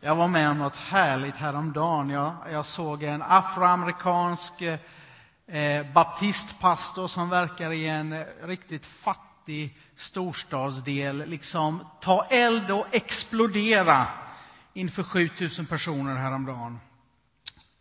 Jag 0.00 0.16
var 0.16 0.28
med 0.28 0.50
om 0.50 0.58
något 0.58 0.76
härligt 0.76 1.36
häromdagen. 1.36 2.10
Jag, 2.10 2.36
jag 2.52 2.66
såg 2.66 3.02
en 3.02 3.22
afroamerikansk 3.22 4.52
eh, 5.46 5.86
baptistpastor 5.92 7.08
som 7.08 7.28
verkar 7.28 7.70
i 7.70 7.86
en 7.86 8.12
eh, 8.12 8.24
riktigt 8.42 8.86
fattig 8.86 9.78
storstadsdel 9.96 11.24
liksom 11.26 11.86
ta 12.00 12.24
eld 12.24 12.70
och 12.70 12.86
explodera 12.90 14.06
inför 14.72 15.02
7000 15.02 15.66
personer 15.66 16.14
häromdagen. 16.14 16.80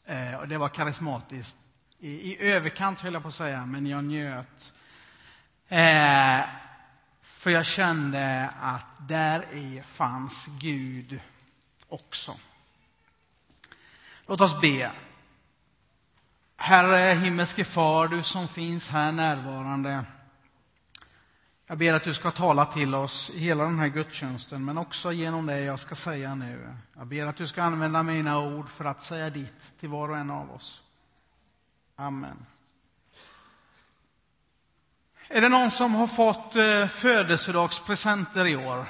Eh, 0.06 0.36
och 0.40 0.48
det 0.48 0.58
var 0.58 0.70
karismatiskt. 0.70 1.58
I, 2.00 2.10
I 2.10 2.52
överkant 2.52 3.02
höll 3.02 3.14
jag 3.14 3.22
på 3.22 3.28
att 3.28 3.36
säga, 3.36 3.66
men 3.66 3.88
jag 3.88 4.04
njöt. 4.04 4.74
Eh, 5.68 6.40
för 7.22 7.50
jag 7.50 7.66
kände 7.66 8.50
att 8.62 8.86
där 9.08 9.46
i 9.54 9.84
fanns 9.86 10.46
Gud 10.60 11.20
också. 11.90 12.36
Låt 14.26 14.42
oss 14.42 14.62
be. 14.62 14.92
Herre 16.58 17.14
himmelske 17.14 17.64
far, 17.64 18.08
du 18.08 18.24
som 18.24 18.48
finns 18.48 18.90
här 18.90 19.12
närvarande. 19.12 20.04
Jag 21.68 21.78
ber 21.78 21.94
att 21.94 22.04
du 22.04 22.14
ska 22.14 22.32
tala 22.32 22.66
till 22.66 22.96
oss 22.96 23.30
i 23.30 23.40
hela 23.40 23.64
den 23.64 23.80
här 23.80 23.88
gudstjänsten, 23.88 24.66
men 24.66 24.78
också 24.78 25.12
genom 25.12 25.46
det 25.46 25.60
jag 25.60 25.80
ska 25.80 25.96
säga 25.96 26.36
nu. 26.36 26.76
Jag 26.96 27.08
ber 27.08 27.26
att 27.26 27.38
du 27.38 27.48
ska 27.48 27.64
använda 27.64 28.04
mina 28.04 28.40
ord 28.40 28.70
för 28.70 28.86
att 28.86 29.04
säga 29.04 29.30
ditt 29.30 29.80
till 29.80 29.90
var 29.90 30.10
och 30.10 30.18
en 30.18 30.30
av 30.30 30.52
oss. 30.52 30.82
Amen. 31.96 32.46
Är 35.28 35.42
det 35.42 35.50
någon 35.50 35.72
som 35.72 35.96
har 35.96 36.08
fått 36.08 36.56
eh, 36.56 36.88
födelsedagspresenter 36.88 38.46
i 38.46 38.56
år? 38.56 38.86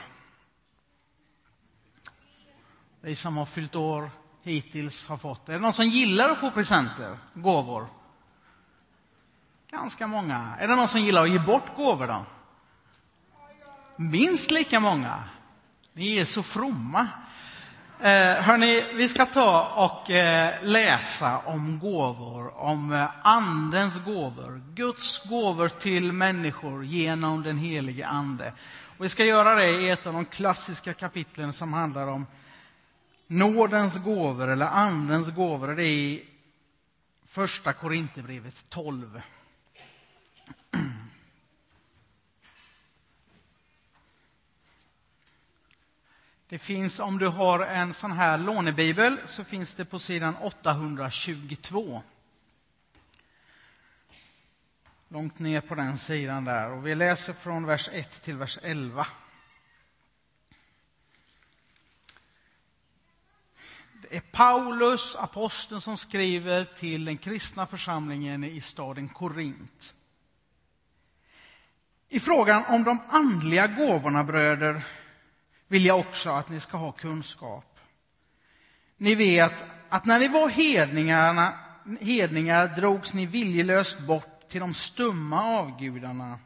Vi 3.02 3.16
som 3.16 3.38
har 3.38 3.46
fyllt 3.46 3.76
år 3.76 4.12
hittills 4.44 5.08
har 5.08 5.18
fått. 5.18 5.50
Är 5.50 5.54
det 5.54 5.60
någon 5.60 5.74
som 5.74 5.86
gillar 5.86 6.30
att 6.30 6.40
få 6.40 6.52
presenter, 6.52 7.18
gåvor? 7.34 7.88
Ganska 9.72 10.08
många. 10.08 10.56
Är 10.60 10.68
det 10.68 10.76
någon 10.76 10.88
som 10.88 11.02
gillar 11.02 11.24
att 11.24 11.30
ge 11.30 11.40
bort 11.40 11.76
gåvor 11.76 12.08
då? 12.08 12.26
Minst 13.96 14.52
lika 14.52 14.80
många. 14.80 15.24
Ni 15.94 16.18
är 16.18 16.26
så 16.26 16.44
fromma. 16.44 17.08
Eh, 18.02 18.34
hörni, 18.34 18.84
vi 18.94 19.10
ska 19.10 19.26
ta 19.26 19.64
och 19.76 20.12
eh, 20.12 20.54
läsa 20.62 21.38
om 21.38 21.80
gåvor, 21.80 22.62
om 22.62 22.94
eh, 22.94 23.06
Andens 23.22 24.06
gåvor, 24.06 24.62
Guds 24.74 25.30
gåvor 25.30 25.70
till 25.70 26.12
människor 26.12 26.86
genom 26.86 27.44
den 27.44 27.58
helige 27.58 28.08
Ande. 28.08 28.54
Och 28.98 29.06
vi 29.06 29.10
ska 29.10 29.26
göra 29.26 29.56
det 29.56 29.70
i 29.70 29.90
ett 29.90 30.08
av 30.08 30.14
de 30.14 30.26
klassiska 30.26 30.94
kapitlen 30.94 31.54
som 31.54 31.74
handlar 31.74 32.08
om 32.08 32.26
nådens 33.28 33.98
gåvor 33.98 34.48
eller 34.48 34.66
Andens 34.66 35.30
gåvor. 35.30 35.68
Det 35.68 35.84
är 35.84 35.98
i 35.98 36.26
Första 37.26 37.74
Korinthierbrevet 37.74 38.66
12. 38.70 39.22
Det 46.50 46.60
finns, 46.60 47.00
om 47.00 47.18
du 47.18 47.28
har 47.28 47.60
en 47.60 47.94
sån 47.94 48.12
här 48.12 48.38
lånebibel, 48.38 49.18
så 49.26 49.44
finns 49.44 49.76
det 49.76 49.86
på 49.86 50.00
sidan 50.00 50.36
822. 50.36 52.02
Långt 55.08 55.40
ner 55.40 55.62
på 55.62 55.76
den 55.76 55.98
sidan 55.98 56.46
där. 56.46 56.72
Och 56.72 56.88
vi 56.88 56.96
läser 56.96 57.34
från 57.34 57.66
vers 57.66 57.90
1 57.94 58.22
till 58.22 58.38
vers 58.38 58.60
11. 58.62 59.08
Det 64.10 64.16
är 64.16 64.22
Paulus, 64.22 65.16
aposteln, 65.16 65.82
som 65.82 65.98
skriver 65.98 66.66
till 66.66 67.06
den 67.06 67.18
kristna 67.18 67.66
församlingen 67.66 68.44
i 68.44 68.62
staden 68.62 69.10
Korint. 69.10 69.94
I 72.10 72.20
frågan 72.20 72.64
om 72.70 72.84
de 72.84 73.00
andliga 73.10 73.68
gåvorna, 73.68 74.24
bröder, 74.24 74.86
vill 75.68 75.86
jag 75.86 76.00
också 76.00 76.30
att 76.30 76.50
ni 76.50 76.60
ska 76.60 76.78
ha 76.78 76.92
kunskap. 76.92 77.80
Ni 78.98 79.16
vet 79.16 79.54
att 79.90 80.06
när 80.06 80.20
ni 80.20 80.28
var 80.28 80.50
hedningarna, 80.50 81.54
hedningar 82.00 82.68
drogs 82.68 83.14
ni 83.14 83.26
viljelöst 83.26 84.00
bort 84.00 84.50
till 84.50 84.60
de 84.60 84.74
stumma 84.74 85.44
avgudarna. 85.44 86.40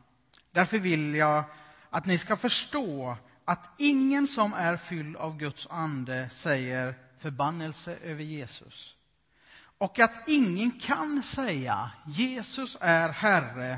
Därför 0.51 0.79
vill 0.79 1.15
jag 1.15 1.43
att 1.89 2.05
ni 2.05 2.17
ska 2.17 2.35
förstå 2.35 3.17
att 3.45 3.69
ingen 3.77 4.27
som 4.27 4.53
är 4.53 4.77
fylld 4.77 5.15
av 5.15 5.37
Guds 5.37 5.67
ande 5.69 6.29
säger 6.33 6.95
förbannelse 7.21 7.97
över 8.03 8.23
Jesus. 8.23 8.95
Och 9.77 9.99
att 9.99 10.29
ingen 10.29 10.71
kan 10.71 11.23
säga 11.23 11.91
Jesus 12.05 12.77
är 12.81 13.09
Herre 13.09 13.77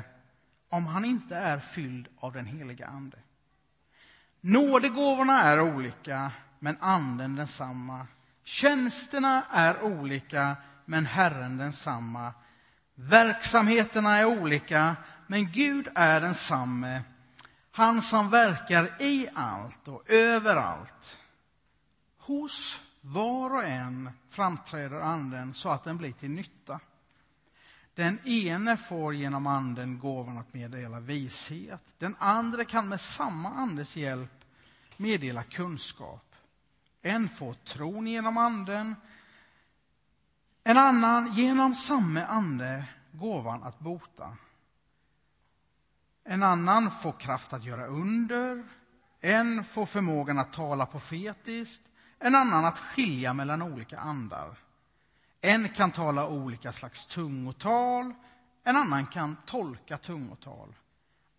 om 0.68 0.86
han 0.86 1.04
inte 1.04 1.36
är 1.36 1.58
fylld 1.58 2.08
av 2.18 2.32
den 2.32 2.46
heliga 2.46 2.86
Ande. 2.86 3.18
Nådegåvorna 4.40 5.42
är 5.42 5.60
olika, 5.60 6.30
men 6.58 6.76
anden 6.80 7.36
densamma. 7.36 8.06
Tjänsterna 8.44 9.46
är 9.50 9.82
olika, 9.82 10.56
men 10.84 11.06
Herren 11.06 11.56
densamma. 11.56 12.32
Verksamheterna 12.94 14.16
är 14.16 14.24
olika, 14.24 14.96
men 15.26 15.52
Gud 15.52 15.88
är 15.94 16.20
densamme. 16.20 17.02
Han 17.72 18.02
som 18.02 18.30
verkar 18.30 19.02
i 19.02 19.28
allt 19.34 19.88
och 19.88 20.10
överallt. 20.10 21.18
Hos 22.18 22.80
var 23.04 23.54
och 23.54 23.64
en 23.64 24.10
framträder 24.28 25.00
anden 25.00 25.54
så 25.54 25.68
att 25.68 25.84
den 25.84 25.96
blir 25.96 26.12
till 26.12 26.30
nytta. 26.30 26.80
Den 27.94 28.18
ene 28.24 28.76
får 28.76 29.14
genom 29.14 29.46
anden 29.46 29.98
gåvan 29.98 30.38
att 30.38 30.54
meddela 30.54 31.00
vishet. 31.00 31.82
Den 31.98 32.16
andra 32.18 32.64
kan 32.64 32.88
med 32.88 33.00
samma 33.00 33.48
andes 33.48 33.96
hjälp 33.96 34.44
meddela 34.96 35.42
kunskap. 35.42 36.34
En 37.02 37.28
får 37.28 37.54
tron 37.54 38.06
genom 38.06 38.38
anden, 38.38 38.96
en 40.64 40.78
annan 40.78 41.32
genom 41.32 41.74
samma 41.74 42.24
ande 42.24 42.84
gåvan 43.12 43.62
att 43.62 43.78
bota. 43.78 44.36
En 46.24 46.42
annan 46.42 46.90
får 46.90 47.12
kraft 47.12 47.52
att 47.52 47.64
göra 47.64 47.86
under, 47.86 48.64
en 49.20 49.64
får 49.64 49.86
förmågan 49.86 50.38
att 50.38 50.52
tala 50.52 50.86
profetiskt, 50.86 51.82
en 52.18 52.34
annan 52.34 52.64
att 52.64 52.78
skilja 52.78 53.32
mellan 53.32 53.62
olika 53.62 53.98
andar. 53.98 54.56
En 55.40 55.68
kan 55.68 55.90
tala 55.90 56.28
olika 56.28 56.72
slags 56.72 57.06
tungotal, 57.06 58.14
en 58.64 58.76
annan 58.76 59.06
kan 59.06 59.36
tolka 59.46 59.98
tungotal. 59.98 60.74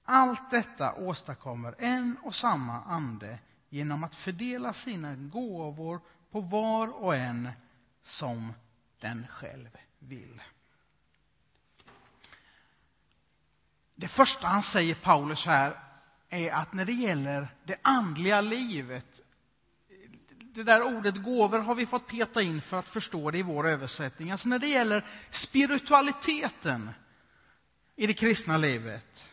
Allt 0.04 0.50
detta 0.50 0.94
åstadkommer 0.94 1.76
en 1.78 2.18
och 2.24 2.36
samma 2.36 2.82
ande 2.82 3.40
genom 3.70 4.04
att 4.04 4.16
fördela 4.16 4.74
sina 4.74 5.16
gåvor 5.16 6.00
på 6.32 6.42
var 6.42 6.88
och 6.88 7.16
en 7.16 7.50
som 8.04 8.54
den 9.00 9.28
själv 9.28 9.70
vill. 10.00 10.42
Det 13.96 14.08
första 14.08 14.48
han 14.48 14.64
säger, 14.64 14.96
Paulus, 14.96 15.46
här 15.46 15.80
är 16.30 16.52
att 16.52 16.74
när 16.74 16.86
det 16.86 16.94
gäller 16.94 17.48
det 17.64 17.78
andliga 17.82 18.42
livet 18.42 19.20
det 20.56 20.64
där 20.64 20.84
ordet 20.84 21.24
gåvor 21.24 21.60
har 21.60 21.76
vi 21.76 21.86
fått 21.86 22.08
peta 22.08 22.42
in 22.42 22.62
för 22.62 22.78
att 22.78 22.90
förstå 22.90 23.32
det 23.32 23.38
i 23.38 23.42
vår 23.42 23.68
översättning. 23.68 24.32
Alltså 24.32 24.50
när 24.50 24.60
det 24.60 24.68
gäller 24.68 25.06
spiritualiteten 25.30 26.90
i 27.96 28.08
det 28.08 28.14
kristna 28.14 28.58
livet. 28.58 29.26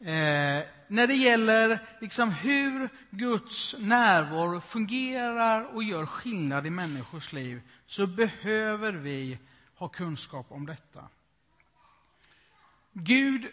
Eh, 0.00 0.64
när 0.88 1.06
det 1.06 1.14
gäller 1.14 1.78
liksom 2.00 2.30
hur 2.30 2.88
Guds 3.10 3.74
närvaro 3.78 4.60
fungerar 4.60 5.74
och 5.74 5.82
gör 5.82 6.06
skillnad 6.06 6.66
i 6.66 6.70
människors 6.70 7.32
liv 7.32 7.62
så 7.86 8.06
behöver 8.06 8.92
vi 8.92 9.38
ha 9.74 9.88
kunskap 9.88 10.46
om 10.48 10.66
detta. 10.66 11.08
Gud 12.92 13.46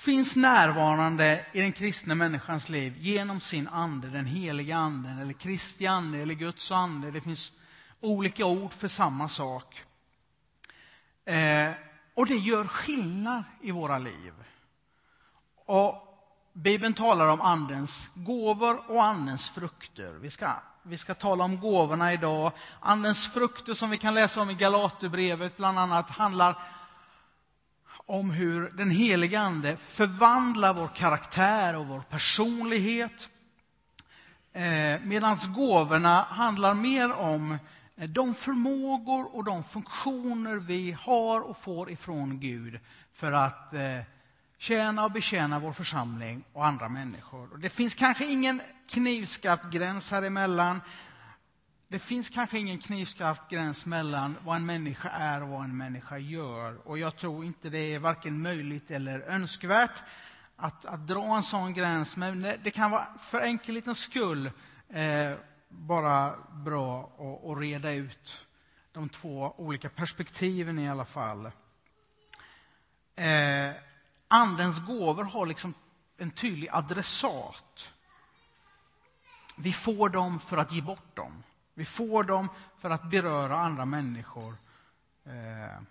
finns 0.00 0.36
närvarande 0.36 1.46
i 1.52 1.60
den 1.60 1.72
kristna 1.72 2.14
människans 2.14 2.68
liv 2.68 2.94
genom 2.98 3.40
sin 3.40 3.68
ande, 3.68 4.08
den 4.08 4.26
heliga 4.26 4.76
anden, 4.76 5.18
eller 5.18 5.32
Kristi 5.32 5.86
ande, 5.86 6.18
eller 6.18 6.34
Guds 6.34 6.72
ande. 6.72 7.10
Det 7.10 7.20
finns 7.20 7.52
olika 8.00 8.46
ord 8.46 8.72
för 8.72 8.88
samma 8.88 9.28
sak. 9.28 9.84
Eh, 11.24 11.70
och 12.14 12.26
det 12.26 12.34
gör 12.34 12.64
skillnad 12.64 13.44
i 13.60 13.70
våra 13.70 13.98
liv. 13.98 14.32
Och 15.66 15.94
Bibeln 16.52 16.94
talar 16.94 17.26
om 17.28 17.40
andens 17.40 18.08
gåvor 18.14 18.90
och 18.90 19.04
andens 19.04 19.50
frukter. 19.50 20.12
Vi 20.12 20.30
ska, 20.30 20.52
vi 20.82 20.98
ska 20.98 21.14
tala 21.14 21.44
om 21.44 21.60
gåvorna 21.60 22.12
idag. 22.12 22.52
Andens 22.80 23.32
frukter 23.32 23.74
som 23.74 23.90
vi 23.90 23.98
kan 23.98 24.14
läsa 24.14 24.40
om 24.40 24.50
i 24.50 24.54
Galaterbrevet 24.54 25.56
bland 25.56 25.78
annat 25.78 26.10
handlar 26.10 26.58
om 28.06 28.30
hur 28.30 28.70
den 28.70 28.90
heliga 28.90 29.40
Ande 29.40 29.76
förvandlar 29.76 30.74
vår 30.74 30.90
karaktär 30.94 31.76
och 31.76 31.86
vår 31.86 32.00
personlighet. 32.00 33.28
Eh, 34.52 35.00
Medan 35.02 35.36
gåvorna 35.56 36.22
handlar 36.22 36.74
mer 36.74 37.12
om 37.12 37.58
eh, 37.96 38.08
de 38.08 38.34
förmågor 38.34 39.36
och 39.36 39.44
de 39.44 39.64
funktioner 39.64 40.56
vi 40.56 40.96
har 41.00 41.40
och 41.40 41.56
får 41.56 41.90
ifrån 41.90 42.40
Gud 42.40 42.80
för 43.14 43.32
att 43.32 43.74
eh, 43.74 44.00
tjäna 44.58 45.04
och 45.04 45.12
betjäna 45.12 45.58
vår 45.58 45.72
församling 45.72 46.44
och 46.52 46.66
andra 46.66 46.88
människor. 46.88 47.56
Det 47.56 47.68
finns 47.68 47.94
kanske 47.94 48.26
ingen 48.26 48.60
knivskarp 48.88 49.72
gräns 49.72 50.10
här 50.10 50.22
emellan. 50.22 50.80
Det 51.90 51.98
finns 51.98 52.30
kanske 52.30 52.58
ingen 52.58 52.78
knivskarp 52.78 53.50
gräns 53.50 53.86
mellan 53.86 54.36
vad 54.44 54.56
en 54.56 54.66
människa 54.66 55.08
är 55.08 55.42
och 55.42 55.48
vad 55.48 55.64
en 55.64 55.76
människa 55.76 56.18
gör. 56.18 56.88
Och 56.88 56.98
jag 56.98 57.16
tror 57.16 57.44
inte 57.44 57.70
det 57.70 57.94
är 57.94 57.98
varken 57.98 58.42
möjligt 58.42 58.90
eller 58.90 59.20
önskvärt 59.20 60.02
att, 60.56 60.84
att 60.84 61.06
dra 61.06 61.36
en 61.36 61.42
sån 61.42 61.74
gräns. 61.74 62.16
Men 62.16 62.42
det 62.62 62.70
kan 62.70 62.90
vara 62.90 63.06
för 63.18 63.40
enkelhetens 63.40 63.98
skull 63.98 64.50
eh, 64.88 65.34
bara 65.68 66.34
bra 66.50 67.12
att, 67.18 67.50
att 67.50 67.58
reda 67.58 67.92
ut 67.92 68.46
de 68.92 69.08
två 69.08 69.54
olika 69.56 69.88
perspektiven 69.88 70.78
i 70.78 70.90
alla 70.90 71.04
fall. 71.04 71.46
Eh, 73.16 73.70
andens 74.28 74.86
gåvor 74.86 75.24
har 75.24 75.46
liksom 75.46 75.74
en 76.16 76.30
tydlig 76.30 76.68
adressat. 76.72 77.88
Vi 79.56 79.72
får 79.72 80.08
dem 80.08 80.40
för 80.40 80.56
att 80.56 80.72
ge 80.72 80.82
bort 80.82 81.16
dem. 81.16 81.42
Vi 81.74 81.84
får 81.84 82.24
dem 82.24 82.48
för 82.78 82.90
att 82.90 83.10
beröra 83.10 83.58
andra 83.58 83.84
människor. 83.84 84.56
Eh, 85.24 85.82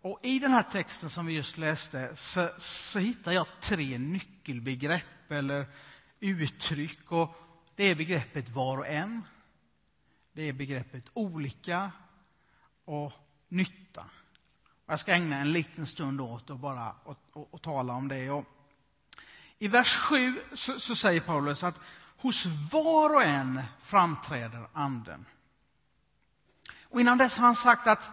och 0.00 0.20
I 0.22 0.38
den 0.38 0.50
här 0.50 0.62
texten 0.62 1.10
som 1.10 1.26
vi 1.26 1.32
just 1.32 1.58
läste 1.58 2.16
så, 2.16 2.48
så 2.58 2.98
hittar 2.98 3.32
jag 3.32 3.46
tre 3.60 3.98
nyckelbegrepp 3.98 5.30
eller 5.30 5.66
uttryck. 6.20 7.12
Och 7.12 7.36
det 7.74 7.84
är 7.84 7.94
begreppet 7.94 8.48
var 8.48 8.78
och 8.78 8.86
en. 8.86 9.22
Det 10.32 10.42
är 10.42 10.52
begreppet 10.52 11.04
olika 11.12 11.90
och 12.84 13.12
nytta. 13.48 14.04
Jag 14.86 15.00
ska 15.00 15.12
ägna 15.12 15.36
en 15.36 15.52
liten 15.52 15.86
stund 15.86 16.20
åt 16.20 16.50
att 16.50 16.60
bara 16.60 16.92
och, 17.04 17.18
och, 17.32 17.54
och 17.54 17.62
tala 17.62 17.92
om 17.92 18.08
det. 18.08 18.30
Och 18.30 18.44
I 19.58 19.68
vers 19.68 19.96
7 19.96 20.40
så, 20.54 20.80
så, 20.80 20.96
säger 20.96 21.20
Paulus 21.20 21.64
att 21.64 21.80
hos 22.18 22.46
var 22.46 23.14
och 23.14 23.22
en 23.22 23.62
framträder 23.80 24.68
Anden. 24.72 25.26
Och 26.82 27.00
innan 27.00 27.18
dess 27.18 27.38
har 27.38 27.46
han 27.46 27.56
sagt 27.56 27.86
att, 27.86 28.10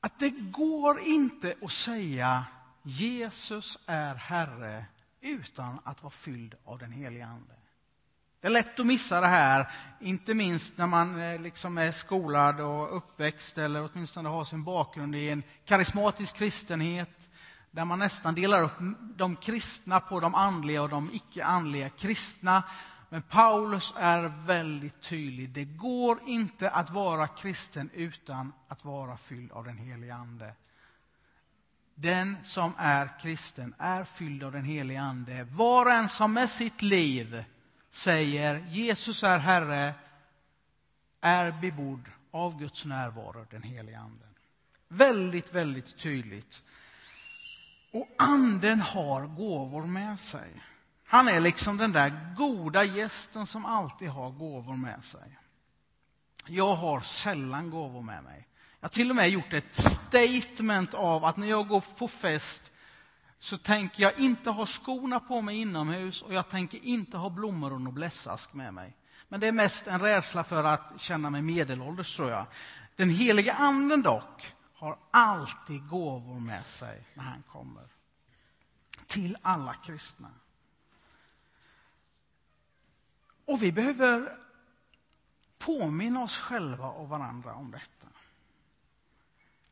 att 0.00 0.18
det 0.18 0.30
går 0.30 1.00
inte 1.00 1.54
att 1.62 1.72
säga 1.72 2.44
Jesus 2.82 3.78
är 3.86 4.14
Herre 4.14 4.84
utan 5.20 5.78
att 5.84 6.02
vara 6.02 6.10
fylld 6.10 6.54
av 6.64 6.78
den 6.78 6.92
helige 6.92 7.26
Ande. 7.26 7.54
Det 8.40 8.48
är 8.48 8.52
lätt 8.52 8.80
att 8.80 8.86
missa 8.86 9.20
det 9.20 9.26
här, 9.26 9.70
inte 10.00 10.34
minst 10.34 10.78
när 10.78 10.86
man 10.86 11.20
eh, 11.20 11.40
liksom 11.40 11.78
är 11.78 11.92
skolad 11.92 12.60
och 12.60 12.96
uppväxt 12.96 13.58
eller 13.58 13.88
åtminstone 13.92 14.28
har 14.28 14.44
sin 14.44 14.64
bakgrund 14.64 15.14
i 15.14 15.30
en 15.30 15.42
karismatisk 15.64 16.36
kristenhet 16.36 17.23
där 17.74 17.84
man 17.84 17.98
nästan 17.98 18.34
delar 18.34 18.62
upp 18.62 18.72
de 19.16 19.36
kristna 19.36 20.00
på 20.00 20.20
de 20.20 20.34
andliga 20.34 20.82
och 20.82 20.88
de 20.88 21.10
icke-andliga 21.12 21.88
kristna. 21.88 22.62
Men 23.08 23.22
Paulus 23.22 23.94
är 23.96 24.22
väldigt 24.46 25.00
tydlig. 25.00 25.50
Det 25.50 25.64
går 25.64 26.18
inte 26.26 26.70
att 26.70 26.90
vara 26.90 27.26
kristen 27.26 27.90
utan 27.92 28.52
att 28.68 28.84
vara 28.84 29.16
fylld 29.16 29.52
av 29.52 29.64
den 29.64 29.78
helige 29.78 30.14
Ande. 30.14 30.54
Den 31.94 32.36
som 32.44 32.72
är 32.78 33.18
kristen 33.20 33.74
är 33.78 34.04
fylld 34.04 34.44
av 34.44 34.52
den 34.52 34.64
helige 34.64 35.00
Ande. 35.00 35.44
Var 35.44 35.86
och 35.86 35.92
en 35.92 36.08
som 36.08 36.32
med 36.32 36.50
sitt 36.50 36.82
liv 36.82 37.44
säger 37.90 38.66
Jesus 38.68 39.24
är 39.24 39.38
Herre 39.38 39.94
är 41.20 41.52
bebodd 41.60 42.04
av 42.30 42.58
Guds 42.58 42.84
närvaro, 42.84 43.46
den 43.50 43.62
helige 43.62 43.98
Ande. 43.98 44.24
Väldigt, 44.88 45.54
väldigt 45.54 45.98
tydligt. 45.98 46.62
Och 47.94 48.08
Anden 48.18 48.80
har 48.80 49.26
gåvor 49.26 49.84
med 49.86 50.20
sig. 50.20 50.62
Han 51.06 51.28
är 51.28 51.40
liksom 51.40 51.76
den 51.76 51.92
där 51.92 52.34
goda 52.36 52.84
gästen 52.84 53.46
som 53.46 53.64
alltid 53.64 54.08
har 54.08 54.30
gåvor 54.30 54.76
med 54.76 55.04
sig. 55.04 55.38
Jag 56.46 56.74
har 56.74 57.00
sällan 57.00 57.70
gåvor 57.70 58.02
med 58.02 58.24
mig. 58.24 58.48
Jag 58.80 58.88
har 58.88 58.92
till 58.92 59.10
och 59.10 59.16
med 59.16 59.30
gjort 59.30 59.52
ett 59.52 59.74
statement 59.74 60.94
av 60.94 61.24
att 61.24 61.36
när 61.36 61.46
jag 61.46 61.68
går 61.68 61.84
på 61.98 62.08
fest 62.08 62.72
så 63.38 63.58
tänker 63.58 64.02
jag 64.02 64.18
inte 64.18 64.50
ha 64.50 64.66
skorna 64.66 65.20
på 65.20 65.40
mig 65.40 65.60
inomhus 65.60 66.22
och 66.22 66.34
jag 66.34 66.48
tänker 66.48 66.84
inte 66.84 67.16
ha 67.16 67.30
blommor 67.30 67.72
och 67.72 67.80
noblesask 67.80 68.54
med 68.54 68.74
mig. 68.74 68.96
Men 69.28 69.40
det 69.40 69.46
är 69.46 69.52
mest 69.52 69.86
en 69.86 70.00
rädsla 70.00 70.44
för 70.44 70.64
att 70.64 70.92
känna 70.96 71.30
mig 71.30 71.42
medelålders, 71.42 72.16
tror 72.16 72.30
jag. 72.30 72.46
Den 72.96 73.10
heliga 73.10 73.52
anden 73.52 74.02
dock 74.02 74.52
har 74.84 74.98
alltid 75.10 75.88
gåvor 75.88 76.40
med 76.40 76.66
sig 76.66 77.04
när 77.14 77.24
han 77.24 77.42
kommer. 77.42 77.88
Till 79.06 79.36
alla 79.42 79.74
kristna. 79.74 80.30
Och 83.44 83.62
vi 83.62 83.72
behöver 83.72 84.38
påminna 85.58 86.22
oss 86.22 86.40
själva 86.40 86.88
och 86.88 87.08
varandra 87.08 87.54
om 87.54 87.70
detta. 87.70 88.06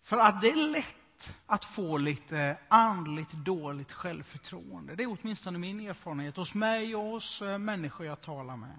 För 0.03 0.19
att 0.19 0.41
det 0.41 0.51
är 0.51 0.71
lätt 0.71 1.35
att 1.47 1.65
få 1.65 1.99
lite 1.99 2.59
andligt 2.69 3.33
dåligt 3.33 3.93
självförtroende. 3.93 4.95
Det 4.95 5.03
är 5.03 5.17
åtminstone 5.21 5.59
min 5.59 5.81
erfarenhet 5.81 6.37
hos 6.37 6.55
mig 6.55 6.97
och 6.97 7.05
hos 7.05 7.43
eh, 7.43 7.59
människor 7.59 8.07
jag 8.07 8.21
talar 8.21 8.57
med. 8.57 8.79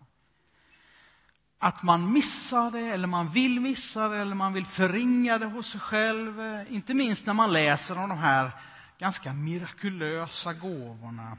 Att 1.64 1.84
man 1.84 2.14
missar 2.14 2.72
det, 2.72 2.80
eller 2.80 3.08
man 3.08 3.30
vill 3.30 3.60
missa 3.60 4.08
det, 4.08 4.18
eller 4.18 4.36
man 4.36 4.54
vill 4.54 4.66
förringa 4.66 5.38
det 5.38 5.46
hos 5.46 5.68
sig 5.72 5.82
själv. 5.82 6.42
Inte 6.70 6.94
minst 6.94 7.26
när 7.26 7.34
man 7.34 7.54
läser 7.54 7.98
om 7.98 8.10
de 8.10 8.18
här 8.18 8.52
ganska 9.00 9.34
mirakulösa 9.34 10.54
gåvorna 10.54 11.38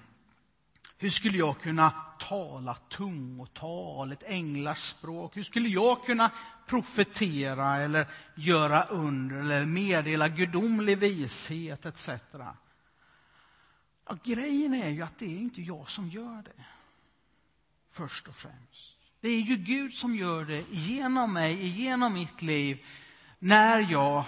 hur 1.05 1.11
skulle 1.11 1.39
jag 1.39 1.61
kunna 1.61 1.91
tala 2.19 2.75
tungotal, 2.75 4.13
ett 4.13 4.23
änglars 4.27 4.83
språk? 4.83 5.37
Hur 5.37 5.43
skulle 5.43 5.69
jag 5.69 6.05
kunna 6.05 6.31
profetera 6.67 7.77
eller 7.77 8.07
göra 8.35 8.85
under 8.85 9.41
eller 9.41 9.67
meddela 9.67 10.29
gudomlig 10.29 10.99
vishet 10.99 11.87
etc. 11.87 12.09
Ja, 14.07 14.19
grejen 14.25 14.75
är 14.75 14.89
ju 14.89 15.03
att 15.03 15.19
det 15.19 15.25
är 15.25 15.39
inte 15.39 15.63
jag 15.63 15.91
som 15.91 16.09
gör 16.09 16.43
det. 16.43 16.65
Först 17.91 18.29
och 18.29 18.35
främst. 18.35 18.99
Det 19.25 19.31
är 19.31 19.41
ju 19.41 19.57
Gud 19.57 19.95
som 19.95 20.17
gör 20.17 20.45
det 20.45 20.65
genom 20.71 21.33
mig, 21.33 21.67
genom 21.67 22.13
mitt 22.15 22.43
liv, 22.43 22.87
när 23.39 23.81
jag 23.81 24.25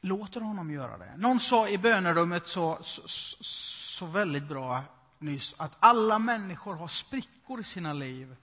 låter 0.00 0.40
honom 0.40 0.70
göra 0.70 0.98
det. 0.98 1.16
Någon 1.16 1.40
sa 1.40 1.68
i 1.68 1.78
bönerummet 1.78 2.46
så, 2.46 2.78
så, 2.82 3.08
så 3.44 4.06
väldigt 4.06 4.48
bra 4.48 4.82
nyss 5.18 5.54
att 5.56 5.76
alla 5.78 6.18
människor 6.18 6.74
har 6.74 6.88
sprickor 6.88 7.60
i 7.60 7.64
sina 7.64 7.92
liv. 7.92 8.36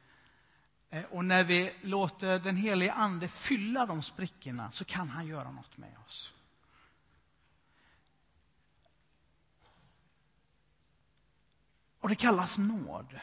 Eh, 0.89 1.03
och 1.03 1.25
när 1.25 1.43
vi 1.43 1.73
låter 1.81 2.39
den 2.39 2.55
helige 2.55 2.93
Ande 2.93 3.27
fylla 3.27 3.85
de 3.85 4.03
sprickorna 4.03 4.71
så 4.71 4.85
kan 4.85 5.09
han 5.09 5.27
göra 5.27 5.51
något 5.51 5.77
med 5.77 5.95
oss. 6.07 6.33
Och 11.99 12.09
det 12.09 12.15
kallas 12.15 12.57
nåd. 12.57 13.19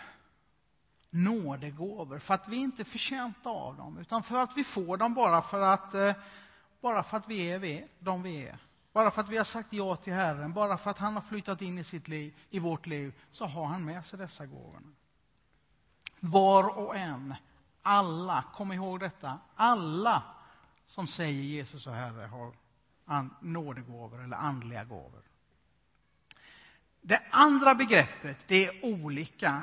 Nådegåvor, 1.16 2.18
för 2.18 2.34
att 2.34 2.48
vi 2.48 2.56
inte 2.56 2.82
är 2.82 2.84
förtjänta 2.84 3.50
av 3.50 3.76
dem, 3.76 3.98
utan 3.98 4.22
för 4.22 4.38
att 4.38 4.56
vi 4.56 4.64
får 4.64 4.96
dem 4.96 5.14
bara 5.14 5.42
för 5.42 5.60
att, 5.60 5.94
eh, 5.94 6.14
bara 6.80 7.02
för 7.02 7.16
att 7.16 7.28
vi 7.28 7.50
är 7.50 7.88
de 7.98 8.22
vi 8.22 8.46
är. 8.46 8.58
Bara 8.92 9.10
för 9.10 9.20
att 9.20 9.28
vi 9.28 9.36
har 9.36 9.44
sagt 9.44 9.72
ja 9.72 9.96
till 9.96 10.12
Herren, 10.12 10.52
bara 10.52 10.78
för 10.78 10.90
att 10.90 10.98
han 10.98 11.14
har 11.14 11.22
flyttat 11.22 11.62
in 11.62 11.78
i, 11.78 11.84
sitt 11.84 12.08
liv, 12.08 12.34
i 12.50 12.58
vårt 12.58 12.86
liv, 12.86 13.12
så 13.30 13.46
har 13.46 13.64
han 13.64 13.84
med 13.84 14.06
sig 14.06 14.18
dessa 14.18 14.46
gåvor. 14.46 14.80
Var 16.20 16.78
och 16.78 16.96
en, 16.96 17.34
alla, 17.82 18.44
kom 18.54 18.72
ihåg 18.72 19.00
detta, 19.00 19.38
alla 19.54 20.22
som 20.86 21.06
säger 21.06 21.42
Jesus 21.42 21.86
och 21.86 21.92
Herre 21.92 22.26
har 22.26 22.52
nådegåvor 23.40 24.24
eller 24.24 24.36
andliga 24.36 24.84
gåvor. 24.84 25.22
Det 27.00 27.22
andra 27.30 27.74
begreppet, 27.74 28.36
det 28.46 28.66
är 28.66 28.84
olika. 28.84 29.62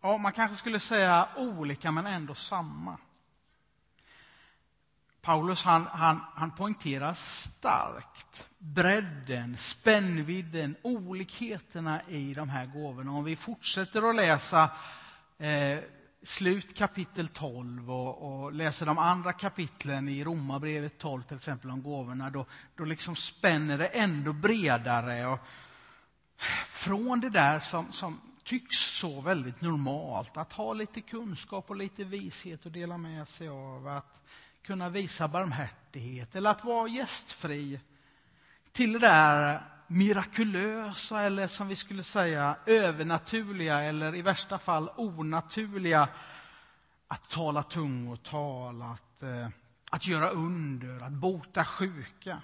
Ja, 0.00 0.18
man 0.18 0.32
kanske 0.32 0.56
skulle 0.56 0.80
säga 0.80 1.28
olika, 1.36 1.90
men 1.90 2.06
ändå 2.06 2.34
samma. 2.34 2.98
Paulus 5.20 5.62
han, 5.62 5.86
han, 5.86 6.20
han 6.34 6.50
poängterar 6.50 7.14
starkt 7.14 8.48
bredden, 8.58 9.56
spännvidden, 9.56 10.76
olikheterna 10.82 12.02
i 12.08 12.34
de 12.34 12.48
här 12.48 12.66
gåvorna. 12.66 13.12
Om 13.12 13.24
vi 13.24 13.36
fortsätter 13.36 14.10
att 14.10 14.16
läsa 14.16 14.70
eh, 15.38 15.78
slut 16.22 16.76
kapitel 16.76 17.28
12 17.28 17.90
och, 17.90 18.42
och, 18.42 18.52
läser 18.52 18.86
de 18.86 18.98
andra 18.98 19.32
kapitlen 19.32 20.08
i 20.08 20.24
Romarbrevet 20.24 20.98
12 20.98 21.22
till 21.22 21.36
exempel 21.36 21.70
om 21.70 21.82
gåvorna, 21.82 22.30
då, 22.30 22.46
då 22.76 22.84
liksom 22.84 23.16
spänner 23.16 23.78
det 23.78 23.86
ändå 23.86 24.32
bredare. 24.32 25.26
Och 25.26 25.38
från 26.66 27.20
det 27.20 27.30
där 27.30 27.60
som, 27.60 27.92
som, 27.92 28.20
tycks 28.48 28.76
så 28.76 29.20
väldigt 29.20 29.60
normalt 29.60 30.36
att 30.36 30.52
ha 30.52 30.72
lite 30.72 31.00
kunskap 31.00 31.70
och 31.70 31.76
lite 31.76 32.04
vishet 32.04 32.66
att 32.66 32.72
dela 32.72 32.98
med 32.98 33.28
sig 33.28 33.48
av. 33.48 33.88
Att 33.88 34.20
kunna 34.62 34.88
visa 34.88 35.28
barmhärtighet 35.28 36.34
eller 36.34 36.50
att 36.50 36.64
vara 36.64 36.88
gästfri. 36.88 37.80
Till 38.72 38.92
det 38.92 38.98
där 38.98 39.62
mirakulösa 39.86 41.20
eller 41.20 41.46
som 41.46 41.68
vi 41.68 41.76
skulle 41.76 42.02
säga 42.02 42.56
övernaturliga 42.66 43.80
eller 43.80 44.14
i 44.14 44.22
värsta 44.22 44.58
fall 44.58 44.90
onaturliga. 44.96 46.08
Att 47.08 47.30
tala 47.30 47.62
tungotal, 47.62 48.82
att, 48.82 49.22
eh, 49.22 49.48
att 49.90 50.06
göra 50.06 50.30
under, 50.30 51.00
att 51.00 51.12
bota 51.12 51.64
sjuka. 51.64 52.42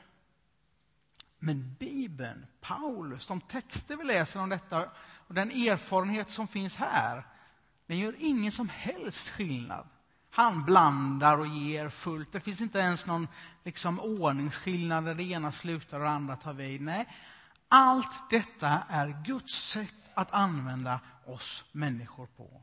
Men 1.45 1.77
Bibeln, 1.79 2.47
Paulus, 2.61 3.27
de 3.27 3.41
texter 3.41 3.97
vi 3.97 4.05
läser 4.05 4.41
om 4.41 4.49
detta 4.49 4.91
och 5.27 5.35
den 5.35 5.51
erfarenhet 5.51 6.31
som 6.31 6.49
finns 6.49 6.77
här, 6.77 7.27
den 7.87 7.99
gör 7.99 8.15
ingen 8.19 8.53
som 8.53 8.69
helst 8.69 9.29
skillnad. 9.31 9.87
Han 10.31 10.65
blandar 10.65 11.39
och 11.39 11.47
ger 11.47 11.89
fullt. 11.89 12.33
Det 12.33 12.41
finns 12.41 12.61
inte 12.61 12.79
ens 12.79 13.07
någon 13.07 13.29
liksom, 13.65 14.01
ordningsskillnad 14.01 15.05
där 15.05 15.15
det 15.15 15.23
ena 15.23 15.53
slutar 15.53 15.99
och 15.99 16.05
det 16.05 16.11
andra 16.11 16.37
tar 16.37 16.53
vid. 16.53 16.81
Nej, 16.81 17.07
allt 17.69 18.31
detta 18.31 18.83
är 18.89 19.23
Guds 19.25 19.69
sätt 19.71 19.95
att 20.15 20.33
använda 20.33 21.01
oss 21.27 21.65
människor 21.73 22.27
på. 22.27 22.61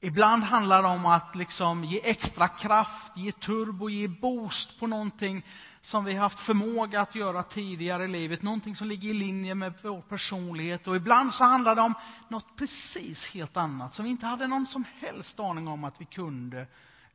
Ibland 0.00 0.44
handlar 0.44 0.82
det 0.82 0.88
om 0.88 1.06
att 1.06 1.34
liksom 1.34 1.84
ge 1.84 2.00
extra 2.04 2.48
kraft, 2.48 3.16
ge 3.16 3.32
turbo, 3.32 3.88
ge 3.88 4.08
boost 4.08 4.80
på 4.80 4.86
någonting 4.86 5.44
som 5.84 6.04
vi 6.04 6.14
haft 6.14 6.40
förmåga 6.40 7.00
att 7.00 7.14
göra 7.14 7.42
tidigare 7.42 8.04
i 8.04 8.08
livet, 8.08 8.42
någonting 8.42 8.76
som 8.76 8.88
ligger 8.88 9.10
i 9.10 9.14
linje 9.14 9.54
med 9.54 9.72
vår 9.82 10.02
personlighet. 10.02 10.86
Och 10.86 10.96
ibland 10.96 11.34
så 11.34 11.44
handlar 11.44 11.76
det 11.76 11.82
om 11.82 11.94
något 12.28 12.56
precis 12.56 13.30
helt 13.30 13.56
annat 13.56 13.94
som 13.94 14.04
vi 14.04 14.10
inte 14.10 14.26
hade 14.26 14.46
någon 14.46 14.66
som 14.66 14.84
helst 14.98 15.40
aning 15.40 15.68
om 15.68 15.84
att 15.84 16.00
vi 16.00 16.04
kunde 16.04 16.66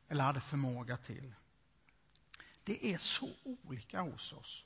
eller 0.08 0.24
hade 0.24 0.40
förmåga 0.40 0.96
till. 0.96 1.34
Det 2.64 2.94
är 2.94 2.98
så 2.98 3.28
olika 3.44 4.00
hos 4.00 4.32
oss. 4.32 4.64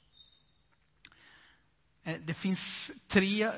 Eh, 2.05 2.17
det 2.25 2.35
finns 2.35 2.91
tre 3.07 3.43
eh, 3.43 3.53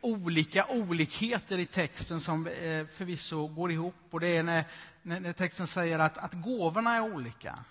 olika 0.00 0.66
olikheter 0.66 1.58
i 1.58 1.66
texten 1.66 2.20
som 2.20 2.46
eh, 2.46 2.86
förvisso 2.86 3.48
går 3.48 3.72
ihop. 3.72 3.94
Och 4.10 4.20
det 4.20 4.36
är 4.36 4.42
när, 4.42 4.64
när 5.02 5.32
texten 5.32 5.66
säger 5.66 5.98
att, 5.98 6.18
att 6.18 6.32
gåvorna 6.32 6.96
är 6.96 7.00
olika, 7.00 7.64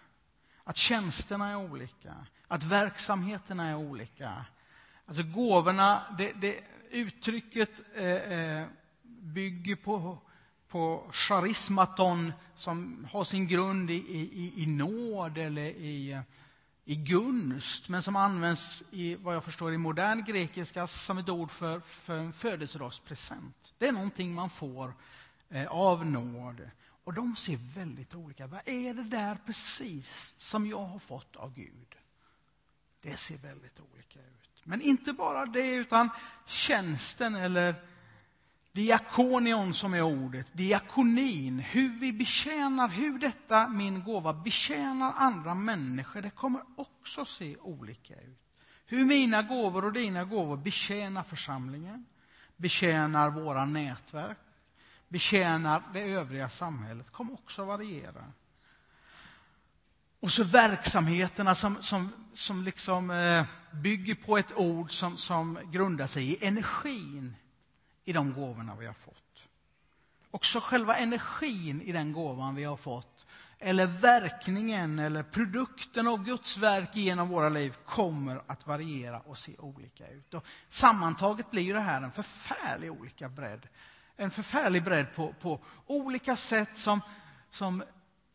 att 0.68 0.78
tjänsterna 0.78 1.50
är 1.50 1.56
olika, 1.56 2.14
att 2.48 2.64
verksamheterna 2.64 3.70
är 3.70 3.76
olika. 3.76 4.46
Alltså 5.06 5.24
gåvorna, 5.24 6.16
det, 6.18 6.34
det 6.34 6.60
uttrycket 6.92 7.70
eh, 7.96 8.06
eh 8.06 8.66
bygger 9.22 9.76
på, 9.76 10.18
på 10.68 11.10
charismaton 11.12 12.34
som 12.56 13.08
har 13.12 13.24
sin 13.24 13.48
grund 13.48 13.92
i, 13.92 13.94
i, 13.94 14.64
i 14.64 14.66
nåd 14.66 15.38
eller 15.38 15.66
i 15.66 16.22
i 16.90 16.96
gunst, 16.96 17.90
men 17.90 18.04
som 18.04 18.16
används 18.16 18.84
i 18.92 19.16
vad 19.16 19.36
jag 19.36 19.44
förstår 19.44 19.74
i 19.74 19.78
modern 19.78 20.24
grekiska 20.24 20.88
som 20.88 21.18
ett 21.18 21.30
ord 21.30 21.52
för, 21.52 21.80
för 21.80 22.18
en 22.20 22.34
födelsedagspresent. 22.34 23.74
Det 23.78 23.88
är 23.88 23.92
någonting 23.92 24.34
man 24.34 24.50
får 24.50 24.94
eh, 25.50 25.68
av 25.68 26.06
nåd. 26.06 26.62
Och 27.08 27.14
de 27.14 27.36
ser 27.36 27.58
väldigt 27.76 28.16
olika 28.16 28.48
Vad 28.48 28.62
är 28.66 28.94
det 28.94 29.04
där 29.04 29.38
precis 29.46 30.36
som 30.38 30.68
jag 30.68 30.84
har 30.84 31.00
fått 31.00 31.36
av 31.36 31.54
Gud? 31.54 31.96
Det 33.02 33.18
ser 33.18 33.38
väldigt 33.38 33.80
olika 33.80 34.20
ut. 34.20 34.62
Men 34.64 34.82
inte 34.82 35.14
bara 35.14 35.46
det, 35.46 35.76
utan 35.76 36.10
tjänsten 36.46 37.36
eller 37.36 37.76
Diakonion 38.72 39.74
som 39.74 39.94
är 39.94 40.02
ordet, 40.02 40.48
diakonin, 40.52 41.60
hur 41.60 42.00
vi 42.00 42.14
betjänar, 42.14 42.88
hur 42.88 43.20
detta, 43.20 43.68
min 43.68 44.04
gåva, 44.04 44.34
betjänar 44.34 45.14
andra 45.18 45.56
människor, 45.56 46.22
det 46.22 46.30
kommer 46.30 46.62
också 46.76 47.26
se 47.26 47.58
olika 47.58 48.14
ut. 48.14 48.40
Hur 48.86 49.06
mina 49.06 49.42
gåvor 49.42 49.86
och 49.86 49.94
dina 49.94 50.24
gåvor 50.24 50.58
betjänar 50.58 51.24
församlingen, 51.24 52.06
betjänar 52.58 53.30
våra 53.30 53.66
nätverk, 53.66 54.38
betjänar 55.10 55.84
det 55.94 56.02
övriga 56.02 56.50
samhället, 56.50 57.12
kommer 57.12 57.34
också 57.34 57.66
variera. 57.66 58.24
Och 60.20 60.32
så 60.32 60.44
verksamheterna 60.44 61.56
som, 61.56 61.82
som, 61.82 62.12
som 62.34 62.64
liksom 62.64 63.12
eh, 63.12 63.46
bygger 63.72 64.16
på 64.16 64.38
ett 64.38 64.54
ord 64.58 64.92
som, 64.92 65.18
som 65.18 65.60
grundar 65.72 66.08
sig 66.08 66.32
i 66.32 66.46
energin 66.46 67.36
i 68.06 68.14
de 68.14 68.34
gåvorna 68.34 68.76
vi 68.76 68.86
har 68.86 68.94
fått. 68.94 69.48
Också 70.32 70.60
själva 70.60 70.96
energin 70.96 71.82
i 71.82 71.92
den 71.92 72.14
gåvan 72.14 72.56
vi 72.56 72.64
har 72.64 72.78
fått, 72.78 73.26
eller 73.60 73.86
verkningen 73.86 75.00
eller 75.00 75.24
produkten 75.24 76.08
av 76.08 76.24
Guds 76.24 76.58
verk 76.58 76.96
genom 76.96 77.30
våra 77.30 77.50
liv 77.50 77.76
kommer 77.86 78.42
att 78.48 78.68
variera 78.68 79.20
och 79.20 79.38
se 79.38 79.56
olika 79.58 80.08
ut. 80.08 80.34
Och 80.34 80.46
sammantaget 80.70 81.52
blir 81.52 81.74
det 81.74 81.80
här 81.80 82.02
en 82.02 82.12
förfärlig 82.12 82.92
olika 82.92 83.30
bredd. 83.30 83.68
En 84.18 84.32
förfärlig 84.32 84.84
bredd 84.84 85.16
på, 85.16 85.34
på 85.34 85.60
olika 85.86 86.36
sätt 86.36 86.78
som, 86.78 87.02
som 87.50 87.84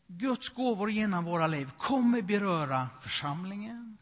Guds 0.06 0.48
gåvor 0.48 0.90
genom 0.90 1.24
våra 1.24 1.46
liv 1.46 1.70
kommer 1.78 2.22
beröra 2.22 2.88
församlingen, 3.00 3.98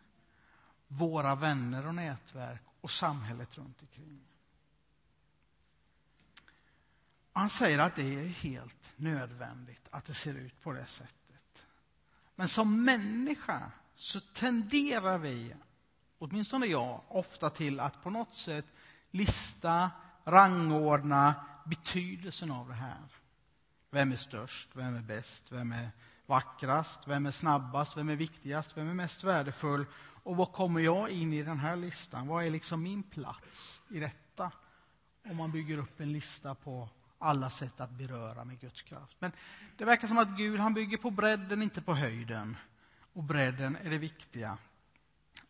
våra 0.88 1.34
vänner 1.34 1.86
och 1.86 1.94
nätverk 1.94 2.62
och 2.80 2.90
samhället 2.90 3.58
runt 3.58 3.82
omkring. 3.82 4.20
Han 7.32 7.50
säger 7.50 7.78
att 7.78 7.94
det 7.94 8.14
är 8.14 8.24
helt 8.24 8.92
nödvändigt 8.96 9.88
att 9.90 10.04
det 10.04 10.14
ser 10.14 10.34
ut 10.34 10.62
på 10.62 10.72
det 10.72 10.86
sättet. 10.86 11.64
Men 12.34 12.48
som 12.48 12.84
människa 12.84 13.70
så 13.94 14.20
tenderar 14.20 15.18
vi, 15.18 15.54
åtminstone 16.18 16.66
jag, 16.66 17.00
ofta 17.08 17.50
till 17.50 17.80
att 17.80 18.02
på 18.02 18.10
något 18.10 18.34
sätt 18.34 18.66
lista, 19.10 19.90
rangordna 20.24 21.34
betydelsen 21.64 22.50
av 22.50 22.68
det 22.68 22.74
här. 22.74 23.08
Vem 23.90 24.12
är 24.12 24.16
störst? 24.16 24.68
Vem 24.72 24.96
är 24.96 25.02
bäst? 25.02 25.52
Vem 25.52 25.72
är 25.72 25.90
vackrast? 26.26 27.00
Vem 27.06 27.26
är 27.26 27.30
snabbast? 27.30 27.96
Vem 27.96 28.08
är 28.08 28.16
viktigast? 28.16 28.76
Vem 28.76 28.90
är 28.90 28.94
mest 28.94 29.24
värdefull? 29.24 29.86
Och 30.22 30.36
var 30.36 30.46
kommer 30.46 30.80
jag 30.80 31.10
in 31.10 31.32
i 31.32 31.42
den 31.42 31.58
här 31.58 31.76
listan? 31.76 32.26
Vad 32.26 32.44
är 32.44 32.50
liksom 32.50 32.82
min 32.82 33.02
plats 33.02 33.80
i 33.88 34.00
detta? 34.00 34.52
Om 35.24 35.36
man 35.36 35.52
bygger 35.52 35.78
upp 35.78 36.00
en 36.00 36.12
lista 36.12 36.54
på 36.54 36.88
alla 37.18 37.50
sätt 37.50 37.80
att 37.80 37.90
beröra 37.90 38.44
med 38.44 38.60
Guds 38.60 38.82
kraft. 38.82 39.16
Men 39.18 39.32
det 39.76 39.84
verkar 39.84 40.08
som 40.08 40.18
att 40.18 40.36
Gud 40.36 40.60
han 40.60 40.74
bygger 40.74 40.96
på 40.96 41.10
bredden, 41.10 41.62
inte 41.62 41.82
på 41.82 41.94
höjden. 41.94 42.56
Och 43.12 43.22
bredden 43.22 43.76
är 43.76 43.90
det 43.90 43.98
viktiga. 43.98 44.58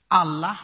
Alla 0.09 0.59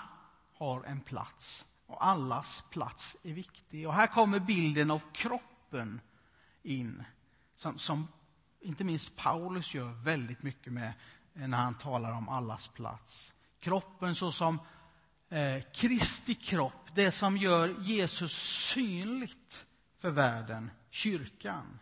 har 0.54 0.84
en 0.84 1.00
plats 1.00 1.66
och 1.86 2.06
allas 2.06 2.64
plats 2.70 3.16
är 3.22 3.32
viktig. 3.32 3.88
Och 3.88 3.94
här 3.94 4.06
kommer 4.06 4.40
bilden 4.40 4.90
av 4.90 5.02
kroppen 5.12 6.00
in, 6.62 7.04
som, 7.56 7.78
som 7.78 8.08
inte 8.60 8.84
minst 8.84 9.16
Paulus 9.16 9.74
gör 9.74 9.92
väldigt 9.92 10.42
mycket 10.42 10.72
med 10.72 10.92
eh, 11.34 11.48
när 11.48 11.58
han 11.58 11.74
talar 11.78 12.12
om 12.12 12.28
allas 12.28 12.68
plats. 12.68 13.32
Kroppen 13.60 14.14
såsom 14.14 14.60
eh, 15.28 15.62
Kristi 15.74 16.34
kropp, 16.34 16.94
det 16.94 17.10
som 17.10 17.36
gör 17.36 17.74
Jesus 17.80 18.32
synligt 18.72 19.66
för 19.98 20.10
världen 20.10 20.70
kyrkan. 20.90 21.78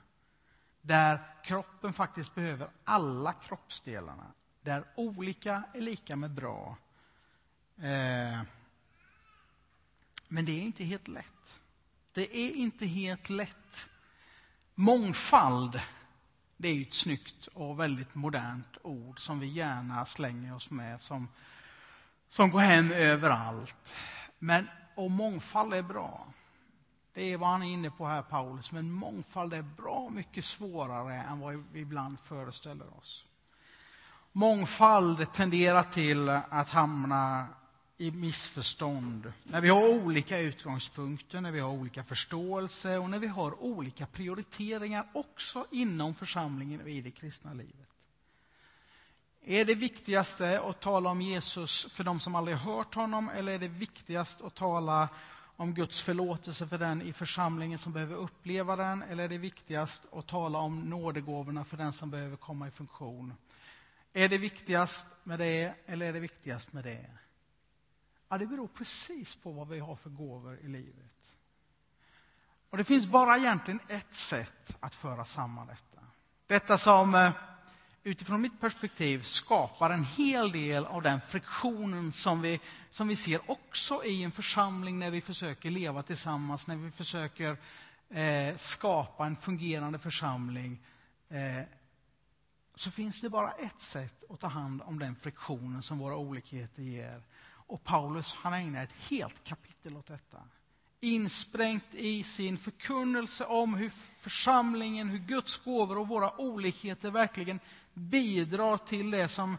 Där 0.80 1.42
kroppen 1.44 1.92
faktiskt 1.92 2.34
behöver 2.34 2.68
alla 2.84 3.32
kroppsdelarna. 3.32 4.32
Där 4.62 4.84
olika 4.96 5.62
är 5.74 5.80
lika 5.80 6.16
med 6.16 6.30
bra. 6.30 6.76
Eh, 7.76 8.40
men 10.28 10.44
det 10.44 10.52
är 10.52 10.62
inte 10.62 10.84
helt 10.84 11.08
lätt. 11.08 11.60
Det 12.12 12.36
är 12.36 12.50
inte 12.50 12.86
helt 12.86 13.30
lätt. 13.30 13.88
Mångfald, 14.74 15.80
det 16.56 16.68
är 16.68 16.82
ett 16.82 16.94
snyggt 16.94 17.46
och 17.46 17.80
väldigt 17.80 18.14
modernt 18.14 18.78
ord 18.82 19.20
som 19.20 19.40
vi 19.40 19.46
gärna 19.46 20.06
slänger 20.06 20.54
oss 20.54 20.70
med, 20.70 21.00
som, 21.00 21.28
som 22.28 22.50
går 22.50 22.60
hem 22.60 22.92
överallt. 22.92 23.94
Men, 24.38 24.68
och 24.94 25.10
mångfald 25.10 25.74
är 25.74 25.82
bra. 25.82 26.26
Det 27.12 27.32
är 27.32 27.36
vad 27.36 27.48
han 27.48 27.62
är 27.62 27.72
inne 27.72 27.90
på 27.90 28.06
här, 28.06 28.22
Paulus. 28.22 28.72
Men 28.72 28.92
mångfald 28.92 29.52
är 29.52 29.62
bra 29.62 30.10
mycket 30.10 30.44
svårare 30.44 31.14
än 31.14 31.40
vad 31.40 31.64
vi 31.72 31.80
ibland 31.80 32.20
föreställer 32.20 32.98
oss. 32.98 33.24
Mångfald 34.32 35.32
tenderar 35.32 35.82
till 35.82 36.28
att 36.28 36.68
hamna 36.68 37.46
i 37.98 38.10
missförstånd. 38.10 39.32
När 39.42 39.60
vi 39.60 39.68
har 39.68 39.88
olika 39.88 40.38
utgångspunkter, 40.38 41.40
när 41.40 41.52
vi 41.52 41.60
har 41.60 41.70
olika 41.70 42.04
förståelse 42.04 42.98
och 42.98 43.10
när 43.10 43.18
vi 43.18 43.26
har 43.26 43.62
olika 43.62 44.06
prioriteringar 44.06 45.06
också 45.12 45.66
inom 45.70 46.14
församlingen 46.14 46.80
och 46.80 46.90
i 46.90 47.00
det 47.00 47.10
kristna 47.10 47.52
livet. 47.52 47.88
Är 49.46 49.64
det 49.64 49.74
viktigaste 49.74 50.60
att 50.60 50.80
tala 50.80 51.10
om 51.10 51.22
Jesus 51.22 51.86
för 51.92 52.04
de 52.04 52.20
som 52.20 52.34
aldrig 52.34 52.56
hört 52.56 52.94
honom 52.94 53.28
eller 53.28 53.52
är 53.52 53.58
det 53.58 53.68
viktigast 53.68 54.40
att 54.40 54.54
tala 54.54 55.08
om 55.56 55.74
Guds 55.74 56.00
förlåtelse 56.00 56.66
för 56.66 56.78
den 56.78 57.02
i 57.02 57.12
församlingen 57.12 57.78
som 57.78 57.92
behöver 57.92 58.16
uppleva 58.16 58.76
den 58.76 59.02
eller 59.02 59.24
är 59.24 59.28
det 59.28 59.38
viktigast 59.38 60.02
att 60.12 60.26
tala 60.26 60.58
om 60.58 60.80
nådegåvorna 60.80 61.64
för 61.64 61.76
den 61.76 61.92
som 61.92 62.10
behöver 62.10 62.36
komma 62.36 62.68
i 62.68 62.70
funktion? 62.70 63.34
Är 64.12 64.28
det 64.28 64.38
viktigast 64.38 65.06
med 65.24 65.38
det 65.38 65.74
eller 65.86 66.06
är 66.06 66.12
det 66.12 66.20
viktigast 66.20 66.72
med 66.72 66.84
det? 66.84 67.06
Ja, 68.34 68.38
det 68.38 68.46
beror 68.46 68.68
precis 68.68 69.34
på 69.34 69.52
vad 69.52 69.68
vi 69.68 69.78
har 69.78 69.96
för 69.96 70.10
gåvor 70.10 70.58
i 70.62 70.68
livet. 70.68 71.32
Och 72.70 72.76
Det 72.76 72.84
finns 72.84 73.06
bara 73.06 73.38
egentligen 73.38 73.80
ett 73.88 74.14
sätt 74.14 74.76
att 74.80 74.94
föra 74.94 75.24
samman 75.24 75.66
detta. 75.66 76.06
Detta 76.46 76.78
som 76.78 77.14
eh, 77.14 77.32
utifrån 78.02 78.40
mitt 78.40 78.60
perspektiv 78.60 79.22
skapar 79.22 79.90
en 79.90 80.04
hel 80.04 80.52
del 80.52 80.86
av 80.86 81.02
den 81.02 81.20
friktionen 81.20 82.12
som 82.12 82.40
vi, 82.40 82.60
som 82.90 83.08
vi 83.08 83.16
ser 83.16 83.50
också 83.50 84.04
i 84.04 84.22
en 84.22 84.32
församling 84.32 84.98
när 84.98 85.10
vi 85.10 85.20
försöker 85.20 85.70
leva 85.70 86.02
tillsammans, 86.02 86.66
när 86.66 86.76
vi 86.76 86.90
försöker 86.90 87.56
eh, 88.08 88.56
skapa 88.56 89.26
en 89.26 89.36
fungerande 89.36 89.98
församling. 89.98 90.86
Eh, 91.28 91.62
så 92.74 92.90
finns 92.90 93.20
det 93.20 93.28
bara 93.28 93.52
ett 93.52 93.82
sätt 93.82 94.24
att 94.30 94.40
ta 94.40 94.46
hand 94.46 94.82
om 94.82 94.98
den 94.98 95.16
friktionen 95.16 95.82
som 95.82 95.98
våra 95.98 96.16
olikheter 96.16 96.82
ger. 96.82 97.22
Och 97.66 97.84
Paulus 97.84 98.34
han 98.34 98.52
ägnar 98.52 98.84
ett 98.84 98.92
helt 98.92 99.44
kapitel 99.44 99.96
åt 99.96 100.06
detta. 100.06 100.42
Insprängt 101.00 101.94
i 101.94 102.24
sin 102.24 102.58
förkunnelse 102.58 103.44
om 103.44 103.74
hur 103.74 103.90
församlingen, 104.18 105.08
hur 105.08 105.18
Guds 105.18 105.58
gåvor 105.58 105.98
och 105.98 106.08
våra 106.08 106.40
olikheter 106.40 107.10
verkligen 107.10 107.60
bidrar 107.94 108.78
till 108.78 109.10
det 109.10 109.28
som, 109.28 109.56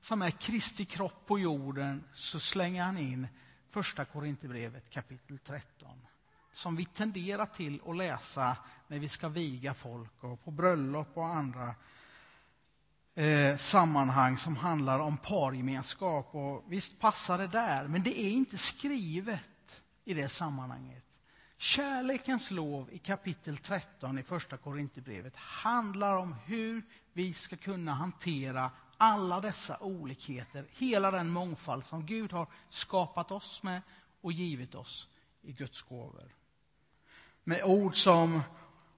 som 0.00 0.22
är 0.22 0.30
Kristi 0.30 0.84
kropp 0.84 1.26
på 1.26 1.38
jorden, 1.38 2.04
så 2.14 2.40
slänger 2.40 2.82
han 2.82 2.98
in 2.98 3.28
första 3.68 4.04
Korinthierbrevet 4.04 4.90
kapitel 4.90 5.38
13. 5.38 6.06
Som 6.52 6.76
vi 6.76 6.84
tenderar 6.84 7.46
till 7.46 7.80
att 7.86 7.96
läsa 7.96 8.56
när 8.88 8.98
vi 8.98 9.08
ska 9.08 9.28
viga 9.28 9.74
folk 9.74 10.24
och 10.24 10.44
på 10.44 10.50
bröllop 10.50 11.16
och 11.16 11.26
andra 11.26 11.74
eh, 13.14 13.56
sammanhang 13.56 14.38
som 14.38 14.56
handlar 14.56 14.98
om 14.98 15.16
pargemenskap. 15.16 16.34
Och 16.34 16.64
visst 16.68 16.98
passar 16.98 17.38
det 17.38 17.46
där, 17.46 17.88
men 17.88 18.02
det 18.02 18.20
är 18.20 18.30
inte 18.30 18.58
skrivet 18.58 19.40
i 20.04 20.14
det 20.14 20.28
sammanhanget. 20.28 21.04
Kärlekens 21.56 22.50
lov 22.50 22.88
i 22.92 22.98
kapitel 22.98 23.56
13 23.56 24.18
i 24.18 24.22
första 24.22 24.56
Korinthierbrevet 24.56 25.36
handlar 25.36 26.16
om 26.16 26.34
hur 26.44 26.82
vi 27.12 27.34
ska 27.34 27.56
kunna 27.56 27.92
hantera 27.92 28.70
alla 28.96 29.40
dessa 29.40 29.78
olikheter, 29.80 30.66
hela 30.70 31.10
den 31.10 31.30
mångfald 31.30 31.86
som 31.86 32.06
Gud 32.06 32.32
har 32.32 32.46
skapat 32.70 33.30
oss 33.30 33.62
med 33.62 33.82
och 34.20 34.32
givit 34.32 34.74
oss 34.74 35.08
i 35.42 35.52
Guds 35.52 35.82
gåvor. 35.82 36.34
Med 37.44 37.62
ord 37.64 37.96
som 37.96 38.40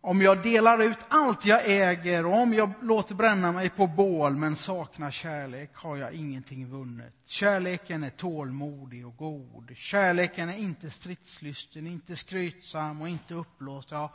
om 0.06 0.22
jag 0.22 0.42
delar 0.42 0.82
ut 0.82 0.98
allt 1.08 1.44
jag 1.44 1.60
äger 1.64 2.26
och 2.26 2.40
om 2.40 2.54
jag 2.54 2.72
låter 2.82 3.14
bränna 3.14 3.52
mig 3.52 3.70
på 3.70 3.86
bål 3.86 4.36
men 4.36 4.56
saknar 4.56 5.10
kärlek 5.10 5.70
har 5.74 5.96
jag 5.96 6.12
ingenting 6.12 6.68
vunnet. 6.68 7.14
Kärleken 7.24 8.04
är 8.04 8.10
tålmodig 8.10 9.06
och 9.06 9.16
god. 9.16 9.72
Kärleken 9.76 10.48
är 10.48 10.58
inte 10.58 10.90
stridslysten, 10.90 11.86
inte 11.86 12.16
skrytsam 12.16 13.02
och 13.02 13.08
inte 13.08 13.34
uppblåst. 13.34 13.90
Ja, 13.90 14.12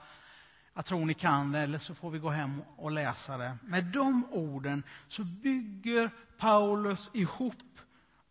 jag 0.73 0.85
tror 0.85 1.05
ni 1.05 1.13
kan 1.13 1.51
det, 1.51 1.59
eller 1.59 1.79
så 1.79 1.95
får 1.95 2.09
vi 2.09 2.19
gå 2.19 2.29
hem 2.29 2.61
och 2.77 2.91
läsa 2.91 3.37
det. 3.37 3.57
Med 3.63 3.83
de 3.83 4.25
orden 4.31 4.83
så 5.07 5.23
bygger 5.23 6.09
Paulus 6.37 7.09
ihop 7.13 7.79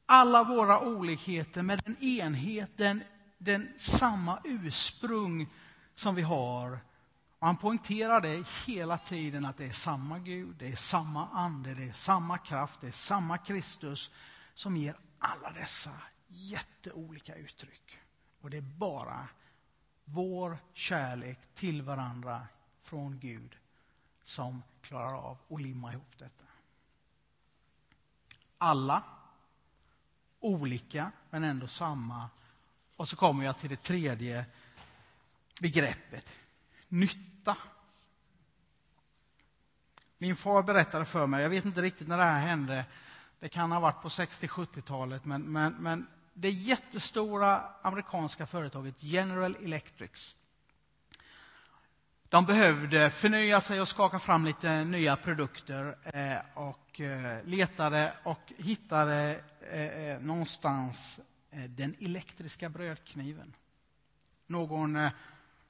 alla 0.06 0.44
våra 0.44 0.80
olikheter 0.80 1.62
med 1.62 1.82
den 1.84 2.04
enhet, 2.04 2.70
den, 2.76 3.02
den 3.38 3.68
samma 3.78 4.38
ursprung 4.44 5.46
som 5.94 6.14
vi 6.14 6.22
har 6.22 6.89
och 7.40 7.46
han 7.46 7.56
poängterar 7.56 8.20
det 8.20 8.46
hela 8.66 8.98
tiden 8.98 9.44
att 9.44 9.56
det 9.56 9.66
är 9.66 9.72
samma 9.72 10.18
Gud, 10.18 10.56
det 10.58 10.68
är 10.68 10.76
samma 10.76 11.28
ande, 11.28 11.74
det 11.74 11.88
är 11.88 11.92
samma 11.92 12.38
kraft, 12.38 12.80
det 12.80 12.86
är 12.86 12.92
samma 12.92 13.38
Kristus 13.38 14.10
som 14.54 14.76
ger 14.76 14.96
alla 15.18 15.52
dessa 15.52 15.90
jätteolika 16.28 17.34
uttryck. 17.34 17.98
Och 18.40 18.50
det 18.50 18.56
är 18.56 18.60
bara 18.78 19.28
vår 20.04 20.58
kärlek 20.72 21.38
till 21.54 21.82
varandra 21.82 22.46
från 22.82 23.18
Gud 23.18 23.56
som 24.24 24.62
klarar 24.82 25.14
av 25.14 25.38
att 25.50 25.60
limma 25.60 25.92
ihop 25.92 26.18
detta. 26.18 26.44
Alla 28.58 29.02
olika, 30.40 31.12
men 31.30 31.44
ändå 31.44 31.66
samma. 31.66 32.30
Och 32.96 33.08
så 33.08 33.16
kommer 33.16 33.44
jag 33.44 33.58
till 33.58 33.70
det 33.70 33.82
tredje 33.82 34.44
begreppet, 35.60 36.34
nytta. 36.90 37.56
Min 40.18 40.36
far 40.36 40.62
berättade 40.62 41.04
för 41.04 41.26
mig, 41.26 41.42
jag 41.42 41.50
vet 41.50 41.64
inte 41.64 41.82
riktigt 41.82 42.08
när 42.08 42.18
det 42.18 42.24
här 42.24 42.40
hände, 42.40 42.84
det 43.40 43.48
kan 43.48 43.72
ha 43.72 43.80
varit 43.80 44.02
på 44.02 44.08
60-70-talet, 44.08 45.24
men, 45.24 45.42
men, 45.42 45.72
men 45.72 46.06
det 46.34 46.50
jättestora 46.50 47.62
amerikanska 47.82 48.46
företaget 48.46 48.94
General 48.98 49.56
Electrics, 49.62 50.36
de 52.28 52.44
behövde 52.44 53.10
förnya 53.10 53.60
sig 53.60 53.80
och 53.80 53.88
skaka 53.88 54.18
fram 54.18 54.44
lite 54.44 54.84
nya 54.84 55.16
produkter 55.16 55.96
eh, 56.04 56.38
och 56.54 57.00
eh, 57.00 57.44
letade 57.44 58.12
och 58.22 58.52
hittade 58.56 59.40
eh, 59.72 60.20
någonstans 60.20 61.20
den 61.68 61.94
elektriska 62.00 62.68
brödkniven. 62.68 63.54
Någon 64.46 65.08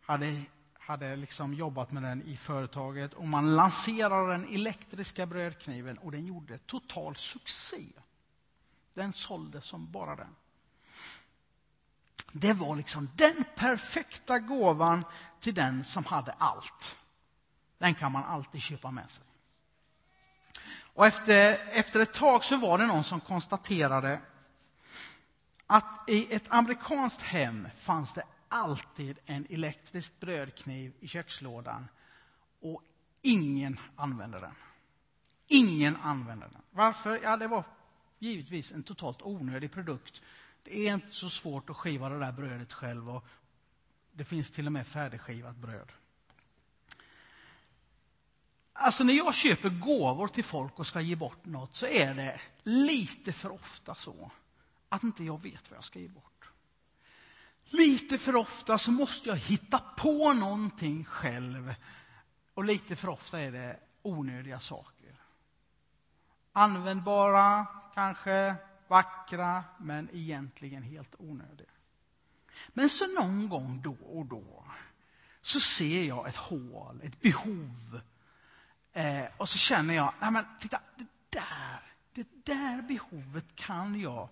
hade 0.01 0.45
hade 0.91 1.17
liksom 1.17 1.55
jobbat 1.55 1.93
med 1.93 2.03
den 2.03 2.23
i 2.23 2.37
företaget 2.37 3.15
och 3.15 3.29
man 3.29 3.57
lanserade 3.57 4.33
den 4.33 4.55
elektriska 4.55 5.27
brödkniven 5.27 5.99
och 5.99 6.13
den 6.13 6.27
gjorde 6.27 6.59
total 6.59 7.17
succé. 7.17 7.87
Den 8.95 9.13
sålde 9.13 9.61
som 9.61 9.91
bara 9.91 10.17
den. 10.17 10.37
Det 12.33 12.53
var 12.53 12.77
liksom 12.77 13.09
den 13.17 13.45
perfekta 13.57 14.39
gåvan 14.39 15.05
till 15.41 15.55
den 15.55 15.85
som 15.85 16.05
hade 16.05 16.33
allt. 16.33 16.97
Den 17.79 17.95
kan 17.95 18.13
man 18.13 18.25
alltid 18.25 18.63
köpa 18.63 18.91
med 18.91 19.11
sig. 19.11 19.25
Och 20.95 21.07
efter, 21.07 21.59
efter 21.73 22.01
ett 22.01 22.15
tag 22.15 22.45
så 22.45 22.57
var 22.57 22.79
det 22.79 22.87
någon 22.87 23.05
som 23.05 23.21
konstaterade 23.21 24.21
att 25.67 26.05
i 26.11 26.35
ett 26.35 26.47
amerikanskt 26.49 27.23
hem 27.23 27.69
fanns 27.79 28.13
det 28.13 28.23
alltid 28.51 29.19
en 29.27 29.47
elektrisk 29.51 30.21
brödkniv 30.21 30.93
i 31.01 31.09
kökslådan 31.09 31.89
och 32.61 32.83
ingen 33.23 33.81
använde 33.97 34.41
den. 34.41 34.55
Ingen 35.47 35.97
använde 35.97 36.47
den. 36.53 36.63
Varför? 36.71 37.21
Ja, 37.23 37.37
det 37.37 37.49
var 37.49 37.65
givetvis 38.19 38.73
en 38.73 38.83
totalt 38.83 39.23
onödig 39.23 39.73
produkt. 39.73 40.23
Det 40.63 40.89
är 40.89 40.95
inte 40.95 41.11
så 41.11 41.31
svårt 41.31 41.71
att 41.71 41.77
skiva 41.77 42.09
det 42.09 42.19
där 42.19 42.33
brödet 42.33 42.73
själv 42.73 43.11
och 43.11 43.25
det 44.13 44.25
finns 44.25 44.51
till 44.51 44.67
och 44.67 44.73
med 44.73 44.87
färdigskivat 44.87 45.57
bröd. 45.57 45.93
Alltså 48.73 49.05
när 49.05 49.15
jag 49.15 49.35
köper 49.35 49.69
gåvor 49.69 50.29
till 50.29 50.45
folk 50.45 50.79
och 50.79 50.87
ska 50.87 51.01
ge 51.01 51.17
bort 51.17 51.45
något 51.45 51.75
så 51.75 51.87
är 51.87 52.15
det 52.15 52.41
lite 52.63 53.33
för 53.33 53.53
ofta 53.53 53.95
så 53.95 54.31
att 54.89 55.03
inte 55.03 55.25
jag 55.25 55.43
vet 55.43 55.71
vad 55.71 55.77
jag 55.77 55.85
ska 55.85 55.99
ge 55.99 56.09
bort. 56.09 56.30
Lite 57.71 58.19
för 58.19 58.37
ofta 58.37 58.79
så 58.79 58.91
måste 58.91 59.29
jag 59.29 59.37
hitta 59.37 59.79
på 59.79 60.33
någonting 60.33 61.05
själv. 61.05 61.75
Och 62.55 62.65
lite 62.65 62.97
för 62.97 63.09
ofta 63.09 63.41
är 63.41 63.53
det 63.53 63.77
onödiga 64.03 64.61
saker. 64.61 65.15
Användbara, 66.53 67.67
kanske 67.95 68.55
vackra, 68.89 69.65
men 69.79 70.09
egentligen 70.13 70.83
helt 70.83 71.15
onödiga. 71.19 71.71
Men 72.69 72.89
så 72.89 73.07
någon 73.07 73.49
gång 73.49 73.81
då 73.83 73.93
och 73.93 74.27
då 74.27 74.65
så 75.43 75.61
ser 75.61 76.05
jag 76.05 76.29
ett 76.29 76.37
hål, 76.37 77.01
ett 77.03 77.21
behov. 77.21 78.01
Eh, 78.93 79.25
och 79.37 79.49
så 79.49 79.59
känner 79.59 79.95
jag, 79.95 80.15
nej 80.21 80.31
men 80.31 80.45
titta, 80.61 80.81
det 80.97 81.07
där, 81.31 81.83
det 82.13 82.27
där 82.45 82.83
behovet 82.83 83.57
kan 83.57 84.01
jag 84.01 84.29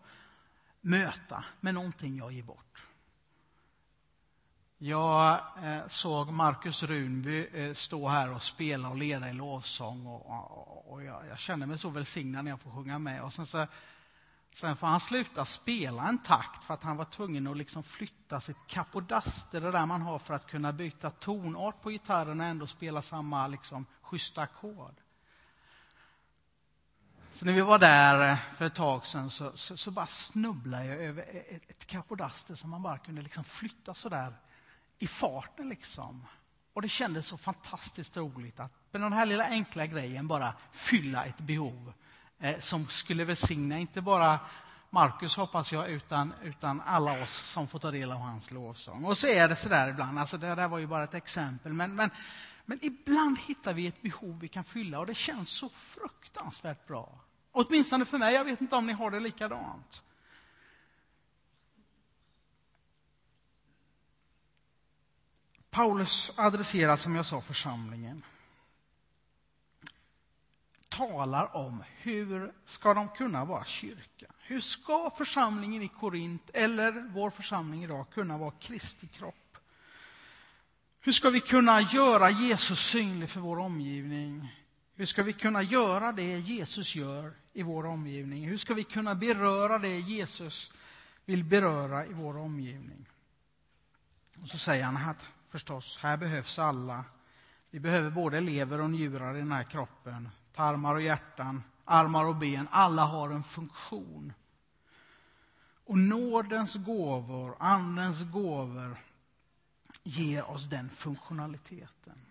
möta 0.81 1.45
med 1.61 1.75
någonting 1.75 2.17
jag 2.17 2.33
ger 2.33 2.43
bort. 2.43 2.88
Jag 4.81 5.41
eh, 5.63 5.87
såg 5.87 6.33
Markus 6.33 6.83
Runby 6.83 7.49
eh, 7.53 7.75
stå 7.75 8.09
här 8.09 8.33
och 8.33 8.43
spela 8.43 8.89
och 8.89 8.97
leda 8.97 9.31
i 9.31 9.33
lovsång 9.33 10.07
och, 10.07 10.93
och, 10.93 11.05
jag, 11.05 11.27
jag, 11.29 11.39
känner 11.39 11.67
mig 11.67 11.79
så 11.79 11.91
välsignad 11.91 12.45
när 12.45 12.53
jag 12.53 12.61
får 12.61 12.71
sjunga 12.71 12.99
med. 12.99 13.23
Och 13.23 13.33
sen, 13.33 13.47
så, 13.47 13.67
sen 14.53 14.77
får 14.77 14.87
han 14.87 15.01
sluta 15.01 15.45
spela 15.45 16.09
en 16.09 16.19
takt 16.19 16.65
för 16.65 16.75
att 16.75 16.83
han 16.83 16.97
var 16.97 17.05
tvungen 17.05 17.47
att 17.47 17.57
liksom 17.57 17.83
flytta 17.83 18.41
sitt 18.41 18.67
kapodaster, 18.67 19.61
det 19.61 19.71
där 19.71 19.87
man 19.87 20.03
har 20.03 20.19
för 20.19 20.35
att 20.35 20.47
kunna 20.47 20.73
byta 20.73 21.11
tonart 21.11 21.83
på 21.83 21.91
gitarren 21.91 22.41
och 22.41 22.47
ändå 22.47 22.67
spela 22.67 23.03
samma 23.03 23.47
liksom, 23.47 23.87
schyssta 24.03 24.43
ackord. 24.43 24.95
Så 27.33 27.45
när 27.45 27.53
vi 27.53 27.61
var 27.61 27.79
där 27.79 28.29
eh, 28.29 28.39
för 28.57 28.65
ett 28.65 28.75
tag 28.75 29.07
sedan 29.07 29.31
så, 29.31 29.57
så, 29.57 29.77
så 29.77 29.91
bara 29.91 30.07
snubblade 30.07 30.87
jag 30.87 30.97
över 30.97 31.23
ett, 31.49 31.71
ett 31.71 31.87
kapodaster 31.87 32.55
som 32.55 32.71
man 32.71 32.83
bara 32.83 32.99
kunde 32.99 33.23
liksom 33.23 33.45
flytta 33.45 33.95
sådär 33.95 34.35
i 34.99 35.07
farten. 35.07 35.69
Liksom. 35.69 36.27
Och 36.73 36.83
det 36.83 36.89
kändes 36.89 37.27
så 37.27 37.37
fantastiskt 37.37 38.17
roligt 38.17 38.61
att 38.61 38.73
med 38.91 39.01
den 39.01 39.13
här 39.13 39.27
lilla 39.27 39.45
enkla 39.45 39.87
grejen 39.87 40.29
bara 40.29 40.55
fylla 40.73 41.25
ett 41.25 41.39
behov 41.39 41.93
eh, 42.39 42.59
som 42.59 42.87
skulle 42.87 43.25
välsigna 43.25 43.79
inte 43.79 44.01
bara 44.01 44.41
Markus 44.91 45.37
hoppas 45.37 45.73
jag, 45.73 45.91
utan, 45.91 46.35
utan 46.43 46.83
alla 46.87 47.23
oss 47.23 47.51
som 47.51 47.69
får 47.69 47.79
ta 47.79 47.91
del 47.91 48.13
av 48.13 48.19
hans 48.19 48.51
lovsång. 48.51 49.05
Och 49.05 49.19
så 49.19 49.27
är 49.27 49.49
det 49.49 49.57
sådär 49.57 49.89
ibland, 49.89 50.19
alltså 50.19 50.39
det 50.39 50.55
där 50.55 50.69
var 50.69 50.79
ju 50.79 50.87
bara 50.87 51.05
ett 51.05 51.15
exempel, 51.15 51.73
men, 51.73 51.95
men, 51.95 52.11
men 52.65 52.79
ibland 52.83 53.39
hittar 53.39 53.75
vi 53.75 53.87
ett 53.87 54.03
behov 54.03 54.39
vi 54.41 54.49
kan 54.49 54.65
fylla 54.65 54.99
och 54.99 55.07
det 55.07 55.15
känns 55.15 55.51
så 55.51 55.69
fruktansvärt 55.69 56.87
bra. 56.87 57.21
Åtminstone 57.53 58.05
för 58.05 58.19
mig, 58.19 58.35
jag 58.35 58.45
vet 58.45 58.61
inte 58.61 58.77
om 58.77 58.87
ni 58.87 58.93
har 58.93 59.11
det 59.11 59.21
likadant. 59.21 60.03
Paulus 65.71 66.33
adresserar, 66.37 66.97
som 66.97 67.17
jag 67.17 67.27
sa, 67.27 67.41
församlingen. 67.41 68.23
Talar 70.89 71.57
om 71.57 71.85
hur 71.97 72.53
ska 72.65 72.95
de 72.95 73.09
kunna 73.09 73.45
vara 73.45 73.65
kyrka? 73.65 74.27
Hur 74.39 74.61
ska 74.61 75.11
församlingen 75.17 75.83
i 75.83 75.89
Korint, 75.89 76.51
eller 76.55 77.09
vår 77.13 77.31
församling 77.31 77.85
idag, 77.85 78.07
kunna 78.11 78.39
vara 78.39 78.51
Kristi 78.51 79.07
kropp? 79.07 79.59
Hur 81.01 81.13
ska 81.13 81.31
vi 81.31 81.41
kunna 81.41 81.81
göra 81.81 82.31
Jesus 82.31 82.81
synlig 82.81 83.31
för 83.31 83.41
vår 83.41 83.59
omgivning? 83.59 84.55
Hur 84.95 85.07
ska 85.07 85.23
vi 85.23 85.33
kunna 85.33 85.63
göra 85.63 86.13
det 86.13 86.39
Jesus 86.39 86.95
gör 86.95 87.33
i 87.53 87.63
vår 87.63 87.87
omgivning? 87.87 88.49
Hur 88.49 88.59
ska 88.59 88.75
vi 88.75 88.85
kunna 88.85 89.15
beröra 89.15 89.79
det 89.79 89.99
Jesus 89.99 90.73
vill 91.25 91.45
beröra 91.45 92.07
i 92.07 92.13
vår 92.13 92.37
omgivning? 92.37 93.07
Och 94.43 94.49
så 94.49 94.59
säger 94.59 94.85
han 94.85 94.97
att 94.97 95.25
förstås, 95.51 95.99
här 96.03 96.17
behövs 96.17 96.59
alla. 96.59 97.05
Vi 97.71 97.81
behöver 97.81 98.11
både 98.11 98.41
lever 98.41 98.81
och 98.81 98.91
njurar 98.91 99.37
i 99.37 99.39
den 99.39 99.53
här 99.53 99.65
kroppen, 99.65 100.29
tarmar 100.55 100.95
och 100.95 101.03
hjärtan, 101.03 101.63
armar 101.85 102.25
och 102.25 102.37
ben. 102.37 102.69
Alla 102.71 103.05
har 103.05 103.31
en 103.31 103.43
funktion. 103.43 104.33
Och 105.85 105.99
nådens 105.99 106.75
gåvor, 106.75 107.57
Andens 107.59 108.23
gåvor, 108.23 108.97
ger 110.03 110.51
oss 110.51 110.65
den 110.65 110.91
funktionaliteten. 110.91 112.27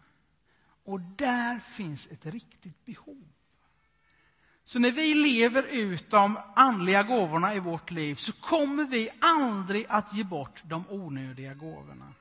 Och 0.83 1.01
där 1.01 1.59
finns 1.59 2.07
ett 2.07 2.25
riktigt 2.25 2.85
behov. 2.85 3.23
Så 4.63 4.79
när 4.79 4.91
vi 4.91 5.13
lever 5.13 5.63
ut 5.63 6.09
de 6.09 6.39
andliga 6.55 7.03
gåvorna 7.03 7.55
i 7.55 7.59
vårt 7.59 7.91
liv 7.91 8.15
så 8.15 8.33
kommer 8.33 8.85
vi 8.85 9.09
aldrig 9.21 9.85
att 9.89 10.13
ge 10.13 10.23
bort 10.23 10.63
de 10.65 10.89
onödiga 10.89 11.53
gåvorna. 11.53 12.13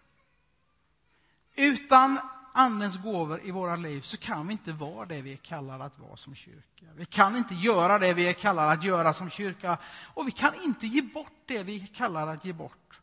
Utan 1.56 2.18
Andens 2.52 3.02
gåvor 3.02 3.40
i 3.44 3.50
våra 3.50 3.76
liv 3.76 4.00
så 4.00 4.16
kan 4.16 4.46
vi 4.46 4.52
inte 4.52 4.72
vara 4.72 5.06
det 5.06 5.22
vi 5.22 5.32
är 5.32 5.36
kallade 5.36 5.84
att 5.84 5.98
vara 5.98 6.16
som 6.16 6.34
kyrka. 6.34 6.86
Vi 6.94 7.04
kan 7.04 7.36
inte 7.36 7.54
göra 7.54 7.98
det 7.98 8.14
vi 8.14 8.28
är 8.28 8.32
kallade 8.32 8.72
att 8.72 8.84
göra 8.84 9.14
som 9.14 9.30
kyrka 9.30 9.78
och 10.14 10.28
vi 10.28 10.32
kan 10.32 10.54
inte 10.64 10.86
ge 10.86 11.02
bort 11.02 11.32
det 11.46 11.62
vi 11.62 11.82
är 11.82 11.86
kallade 11.86 12.32
att 12.32 12.44
ge 12.44 12.52
bort. 12.52 13.00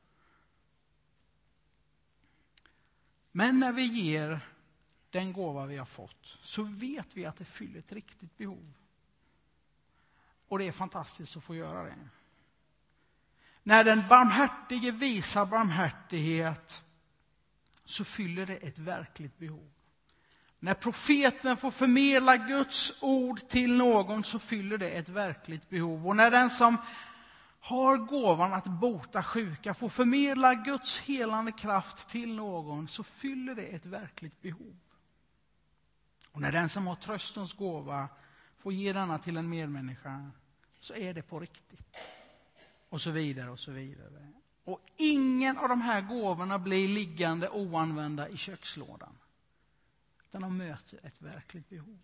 Men 3.32 3.60
när 3.60 3.72
vi 3.72 3.84
ger 3.84 4.40
den 5.10 5.34
gåva 5.34 5.66
vi 5.66 5.78
har 5.78 5.86
fått 5.86 6.38
så 6.42 6.64
vet 6.64 7.18
vi 7.18 7.26
att 7.26 7.38
det 7.38 7.46
fyller 7.46 7.80
ett 7.80 7.92
riktigt 7.92 8.38
behov. 8.38 8.74
Och 10.48 10.60
det 10.60 10.68
är 10.68 10.72
fantastiskt 10.72 11.38
att 11.38 11.44
få 11.44 11.56
göra 11.56 11.84
det. 11.84 11.96
När 13.64 13.84
den 13.84 14.04
barmhärtige 14.10 14.92
visar 14.92 15.46
barmhärtighet 15.46 16.84
så 17.86 18.04
fyller 18.04 18.46
det 18.46 18.56
ett 18.56 18.80
verkligt 18.80 19.38
behov. 19.38 19.70
När 20.60 20.74
profeten 20.74 21.58
får 21.58 21.72
förmedla 21.72 22.38
Guds 22.38 23.04
ord 23.04 23.48
till 23.48 23.74
någon 23.74 24.24
så 24.24 24.40
fyller 24.40 24.78
det 24.78 24.90
ett 24.90 25.10
verkligt 25.10 25.70
behov. 25.70 26.08
Och 26.08 26.16
när 26.16 26.32
den 26.32 26.50
som 26.50 26.78
har 27.60 27.98
gåvan 27.98 28.54
att 28.54 28.66
bota 28.66 29.24
sjuka 29.24 29.74
får 29.74 29.90
förmedla 29.90 30.56
Guds 30.56 31.00
helande 31.00 31.52
kraft 31.52 32.10
till 32.10 32.36
någon 32.36 32.88
så 32.88 33.04
fyller 33.04 33.56
det 33.56 33.66
ett 33.66 33.86
verkligt 33.86 34.42
behov. 34.42 34.76
Och 36.32 36.42
när 36.42 36.52
den 36.52 36.70
som 36.70 36.88
har 36.88 36.96
tröstens 36.96 37.54
gåva 37.54 38.10
får 38.58 38.74
ge 38.74 38.94
denna 38.94 39.20
till 39.20 39.38
en 39.38 39.50
medmänniska 39.50 40.32
så 40.80 40.94
är 40.94 41.14
det 41.14 41.22
på 41.22 41.40
riktigt. 41.40 41.98
Och 42.90 43.02
så 43.02 43.12
vidare 43.12 43.50
och 43.50 43.60
så 43.60 43.72
vidare. 43.72 44.32
Och 44.64 44.80
ingen 44.98 45.23
Ingen 45.44 45.58
av 45.58 45.70
de 45.70 45.82
här 45.82 46.02
gåvorna 46.02 46.60
blir 46.60 46.88
liggande 46.88 47.50
oanvända 47.50 48.30
i 48.30 48.38
kökslådan. 48.38 49.18
Utan 50.24 50.42
de 50.42 50.58
möter 50.58 51.00
ett 51.04 51.22
verkligt 51.22 51.70
behov. 51.70 52.00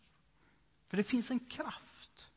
För 0.88 0.98
det 0.98 1.04
finns 1.04 1.32
en 1.32 1.40
kraft. 1.40 2.30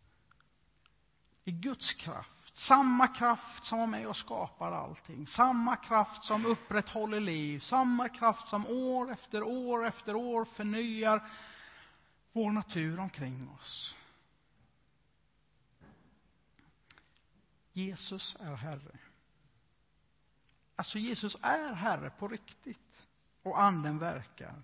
I 1.44 1.52
Guds 1.52 1.94
kraft. 1.94 2.56
Samma 2.56 3.08
kraft 3.08 3.64
som 3.64 3.80
är 3.80 3.86
med 3.86 4.06
och 4.06 4.16
skapar 4.16 4.72
allting. 4.72 5.26
Samma 5.26 5.76
kraft 5.76 6.24
som 6.24 6.46
upprätthåller 6.46 7.20
liv. 7.20 7.60
Samma 7.60 8.08
kraft 8.08 8.48
som 8.48 8.66
år 8.66 9.12
efter 9.12 9.42
år 9.42 9.86
efter 9.86 10.14
år 10.14 10.44
förnyar 10.44 11.30
vår 12.32 12.50
natur 12.50 12.98
omkring 12.98 13.48
oss. 13.48 13.96
Jesus 17.72 18.36
är 18.40 18.54
Herre. 18.54 18.98
Alltså 20.76 20.98
Jesus 20.98 21.36
är 21.42 21.74
Herre 21.74 22.10
på 22.10 22.28
riktigt 22.28 23.06
och 23.42 23.62
Anden 23.62 23.98
verkar. 23.98 24.62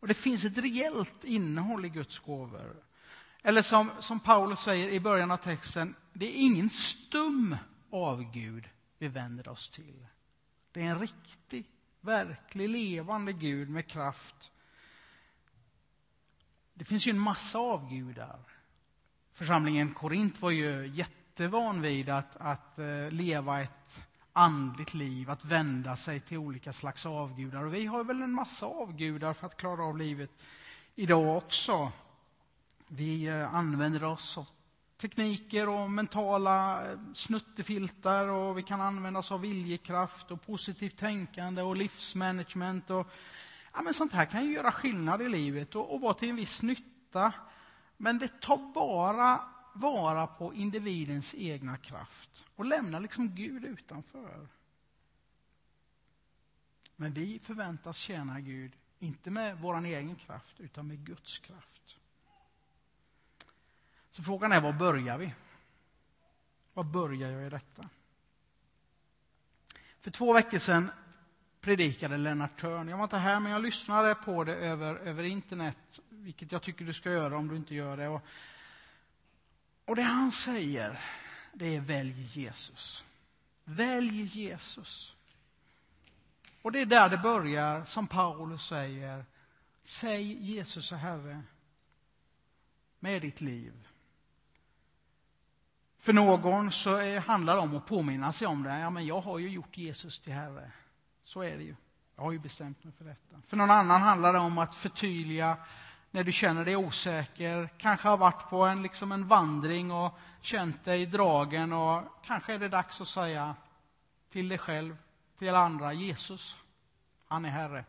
Och 0.00 0.08
det 0.08 0.14
finns 0.14 0.44
ett 0.44 0.58
reellt 0.58 1.24
innehåll 1.24 1.84
i 1.84 1.88
Guds 1.88 2.18
gåvor. 2.18 2.82
Eller 3.42 3.62
som, 3.62 3.90
som 4.00 4.20
Paulus 4.20 4.60
säger 4.60 4.88
i 4.88 5.00
början 5.00 5.30
av 5.30 5.36
texten, 5.36 5.94
det 6.12 6.26
är 6.26 6.42
ingen 6.44 6.70
stum 6.70 7.56
avgud 7.90 8.68
vi 8.98 9.08
vänder 9.08 9.48
oss 9.48 9.68
till. 9.68 10.06
Det 10.72 10.82
är 10.82 10.90
en 10.90 11.00
riktig, 11.00 11.64
verklig, 12.00 12.68
levande 12.68 13.32
Gud 13.32 13.70
med 13.70 13.86
kraft. 13.86 14.52
Det 16.74 16.84
finns 16.84 17.06
ju 17.06 17.10
en 17.10 17.18
massa 17.18 17.58
avgudar. 17.58 18.40
Församlingen 19.32 19.94
Korint 19.94 20.42
var 20.42 20.50
ju 20.50 20.86
jättevan 20.86 21.80
vid 21.80 22.08
att, 22.08 22.36
att 22.36 22.78
eh, 22.78 23.10
leva 23.10 23.60
ett 23.60 24.05
andligt 24.36 24.94
liv, 24.94 25.30
att 25.30 25.44
vända 25.44 25.96
sig 25.96 26.20
till 26.20 26.38
olika 26.38 26.72
slags 26.72 27.06
avgudar. 27.06 27.64
Och 27.64 27.74
vi 27.74 27.86
har 27.86 28.04
väl 28.04 28.22
en 28.22 28.32
massa 28.32 28.66
avgudar 28.66 29.32
för 29.32 29.46
att 29.46 29.56
klara 29.56 29.84
av 29.84 29.98
livet 29.98 30.30
idag 30.94 31.36
också. 31.36 31.92
Vi 32.88 33.26
eh, 33.26 33.54
använder 33.54 34.04
oss 34.04 34.38
av 34.38 34.48
tekniker 35.00 35.68
och 35.68 35.90
mentala 35.90 36.86
eh, 36.90 36.98
snuttefiltar 37.14 38.28
och 38.28 38.58
vi 38.58 38.62
kan 38.62 38.80
använda 38.80 39.20
oss 39.20 39.32
av 39.32 39.40
viljekraft 39.40 40.30
och 40.30 40.46
positivt 40.46 40.96
tänkande 40.96 41.62
och 41.62 41.76
livsmanagement. 41.76 42.90
Och, 42.90 43.06
ja, 43.72 43.82
men 43.82 43.94
sånt 43.94 44.12
här 44.12 44.24
kan 44.24 44.44
ju 44.44 44.52
göra 44.52 44.72
skillnad 44.72 45.22
i 45.22 45.28
livet 45.28 45.74
och, 45.74 45.94
och 45.94 46.00
vara 46.00 46.14
till 46.14 46.30
en 46.30 46.36
viss 46.36 46.62
nytta. 46.62 47.32
Men 47.96 48.18
det 48.18 48.40
tar 48.40 48.72
bara 48.74 49.40
vara 49.76 50.26
på 50.26 50.54
individens 50.54 51.34
egna 51.34 51.76
kraft 51.76 52.44
och 52.56 52.64
lämna 52.64 52.98
liksom 52.98 53.34
Gud 53.34 53.64
utanför. 53.64 54.48
Men 56.96 57.12
vi 57.12 57.38
förväntas 57.38 57.96
tjäna 57.96 58.40
Gud, 58.40 58.72
inte 58.98 59.30
med 59.30 59.58
vår 59.58 59.84
egen 59.84 60.16
kraft, 60.16 60.60
utan 60.60 60.86
med 60.86 61.06
Guds 61.06 61.38
kraft. 61.38 61.96
Så 64.10 64.22
frågan 64.22 64.52
är, 64.52 64.60
var 64.60 64.72
börjar 64.72 65.18
vi? 65.18 65.34
Var 66.74 66.84
börjar 66.84 67.30
jag 67.30 67.46
i 67.46 67.50
detta? 67.50 67.88
För 69.98 70.10
två 70.10 70.32
veckor 70.32 70.58
sedan 70.58 70.90
predikade 71.60 72.16
Lennart 72.16 72.60
Törn. 72.60 72.88
Jag 72.88 72.96
var 72.96 73.04
inte 73.04 73.16
här, 73.16 73.40
men 73.40 73.52
jag 73.52 73.62
lyssnade 73.62 74.14
på 74.14 74.44
det 74.44 74.56
över, 74.56 74.94
över 74.94 75.22
internet, 75.24 76.00
vilket 76.08 76.52
jag 76.52 76.62
tycker 76.62 76.84
du 76.84 76.92
ska 76.92 77.10
göra 77.10 77.36
om 77.36 77.48
du 77.48 77.56
inte 77.56 77.74
gör 77.74 77.96
det. 77.96 78.08
Och 78.08 78.22
och 79.86 79.96
det 79.96 80.02
han 80.02 80.32
säger, 80.32 81.00
det 81.52 81.76
är 81.76 81.80
välj 81.80 82.30
Jesus. 82.32 83.04
Välj 83.64 84.22
Jesus. 84.22 85.16
Och 86.62 86.72
det 86.72 86.80
är 86.80 86.86
där 86.86 87.08
det 87.08 87.18
börjar, 87.18 87.84
som 87.84 88.06
Paulus 88.06 88.66
säger. 88.66 89.24
Säg 89.84 90.44
Jesus 90.44 90.92
och 90.92 90.98
Herre 90.98 91.42
med 92.98 93.22
ditt 93.22 93.40
liv. 93.40 93.88
För 95.98 96.12
någon 96.12 96.72
så 96.72 97.18
handlar 97.18 97.54
det 97.56 97.62
om 97.62 97.76
att 97.76 97.86
påminna 97.86 98.32
sig 98.32 98.46
om 98.46 98.62
det. 98.62 98.78
Ja, 98.78 98.90
men 98.90 99.06
jag 99.06 99.20
har 99.20 99.38
ju 99.38 99.48
gjort 99.48 99.76
Jesus 99.76 100.18
till 100.18 100.32
Herre. 100.32 100.70
Så 101.24 101.42
är 101.42 101.56
det 101.56 101.62
ju. 101.62 101.76
Jag 102.16 102.22
har 102.22 102.32
ju 102.32 102.38
bestämt 102.38 102.84
mig 102.84 102.92
för 102.92 103.04
detta. 103.04 103.40
För 103.46 103.56
någon 103.56 103.70
annan 103.70 104.00
handlar 104.00 104.32
det 104.32 104.38
om 104.38 104.58
att 104.58 104.74
förtydliga 104.74 105.56
när 106.16 106.24
du 106.24 106.32
känner 106.32 106.64
dig 106.64 106.76
osäker, 106.76 107.68
kanske 107.78 108.08
har 108.08 108.16
varit 108.16 108.50
på 108.50 108.64
en, 108.64 108.82
liksom 108.82 109.12
en 109.12 109.28
vandring 109.28 109.90
och 109.90 110.18
känt 110.40 110.84
dig 110.84 111.06
dragen 111.06 111.72
och 111.72 112.02
kanske 112.22 112.54
är 112.54 112.58
det 112.58 112.68
dags 112.68 113.00
att 113.00 113.08
säga 113.08 113.54
till 114.30 114.48
dig 114.48 114.58
själv, 114.58 114.96
till 115.38 115.54
andra, 115.54 115.92
Jesus, 115.92 116.56
han 117.26 117.44
är 117.44 117.48
Herre. 117.48 117.84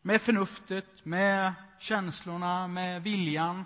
Med 0.00 0.22
förnuftet, 0.22 1.04
med 1.04 1.54
känslorna, 1.78 2.68
med 2.68 3.02
viljan 3.02 3.64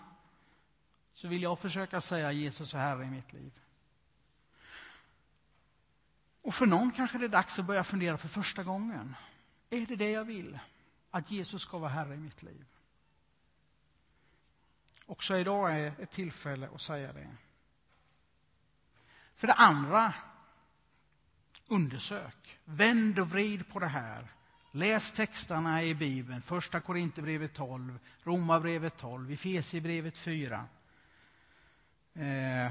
så 1.15 1.29
vill 1.29 1.43
jag 1.43 1.59
försöka 1.59 2.01
säga 2.01 2.33
Jesus 2.33 2.75
är 2.75 2.79
Herre 2.79 3.05
i 3.05 3.11
mitt 3.11 3.33
liv. 3.33 3.53
Och 6.43 6.55
för 6.55 6.67
någon 6.67 6.91
kanske 6.91 7.19
det 7.19 7.25
är 7.25 7.29
dags 7.29 7.59
att 7.59 7.67
börja 7.67 7.85
fundera 7.85 8.19
för 8.19 8.29
första 8.29 8.63
gången. 8.63 9.15
Är 9.71 9.87
det 9.87 9.97
det 9.97 10.11
jag 10.11 10.25
vill? 10.25 10.59
Att 11.11 11.31
Jesus 11.31 11.63
ska 11.63 11.79
vara 11.79 11.91
Herre 11.91 12.15
i 12.15 12.19
mitt 12.19 12.43
liv? 12.43 12.65
Också 15.09 15.38
idag 15.38 15.75
är 15.75 15.92
ett 15.99 16.11
tillfälle 16.11 16.68
att 16.75 16.81
säga 16.81 17.12
det. 17.12 17.29
För 19.35 19.47
det 19.47 19.53
andra, 19.53 20.14
undersök. 21.66 22.59
Vänd 22.64 23.18
och 23.18 23.31
vrid 23.31 23.68
på 23.68 23.79
det 23.79 23.87
här. 23.87 24.29
Läs 24.73 25.12
texterna 25.12 25.83
i 25.83 25.94
Bibeln. 25.94 26.42
Första 26.42 26.81
Korinthierbrevet 26.81 27.55
12, 27.55 27.99
Romarbrevet 28.23 28.97
12, 28.97 29.33
Efesierbrevet 29.33 30.18
4. 30.18 30.64
Eh, 32.14 32.71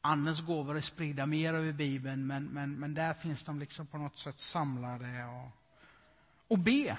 Andens 0.00 0.40
gåvor 0.40 0.76
är 0.76 0.80
spridda 0.80 1.26
mer 1.26 1.54
över 1.54 1.72
Bibeln, 1.72 2.26
men, 2.26 2.44
men, 2.44 2.74
men 2.74 2.94
där 2.94 3.14
finns 3.14 3.44
de 3.44 3.58
liksom 3.58 3.86
på 3.86 3.98
något 3.98 4.18
sätt 4.18 4.38
samlade. 4.38 5.24
Och, 5.24 5.50
och 6.48 6.58
be. 6.58 6.98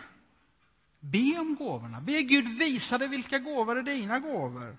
Be 1.11 1.39
om 1.39 1.55
gåvorna. 1.55 2.01
Be 2.01 2.21
Gud 2.21 2.47
visa 2.47 2.97
dig 2.97 3.07
vilka 3.07 3.39
gåvor 3.39 3.77
är 3.77 3.83
dina 3.83 4.19
gåvor. 4.19 4.77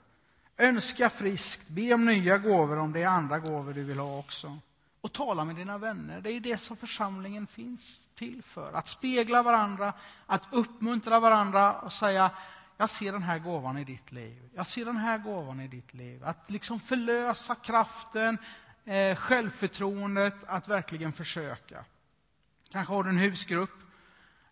Önska 0.56 1.10
friskt, 1.10 1.68
be 1.68 1.94
om 1.94 2.04
nya 2.04 2.38
gåvor 2.38 2.78
om 2.78 2.92
det 2.92 3.02
är 3.02 3.06
andra 3.06 3.38
gåvor 3.38 3.72
du 3.72 3.84
vill 3.84 3.98
ha 3.98 4.18
också. 4.18 4.58
Och 5.00 5.12
tala 5.12 5.44
med 5.44 5.56
dina 5.56 5.78
vänner. 5.78 6.20
Det 6.20 6.30
är 6.30 6.40
det 6.40 6.58
som 6.58 6.76
församlingen 6.76 7.46
finns 7.46 8.00
till 8.14 8.42
för. 8.42 8.72
Att 8.72 8.88
spegla 8.88 9.42
varandra, 9.42 9.92
att 10.26 10.42
uppmuntra 10.50 11.20
varandra 11.20 11.80
och 11.80 11.92
säga 11.92 12.30
jag 12.76 12.90
ser 12.90 13.12
den 13.12 13.22
här 13.22 13.38
gåvan 13.38 13.78
i 13.78 13.84
ditt 13.84 14.12
liv. 14.12 14.50
Jag 14.54 14.66
ser 14.66 14.84
den 14.84 14.96
här 14.96 15.18
gåvan 15.18 15.60
i 15.60 15.68
ditt 15.68 15.94
liv. 15.94 16.24
Att 16.24 16.50
liksom 16.50 16.80
förlösa 16.80 17.54
kraften, 17.54 18.38
eh, 18.84 19.16
självförtroendet, 19.16 20.34
att 20.46 20.68
verkligen 20.68 21.12
försöka. 21.12 21.84
Kanske 22.70 22.94
har 22.94 23.04
du 23.04 23.10
en 23.10 23.18
husgrupp. 23.18 23.85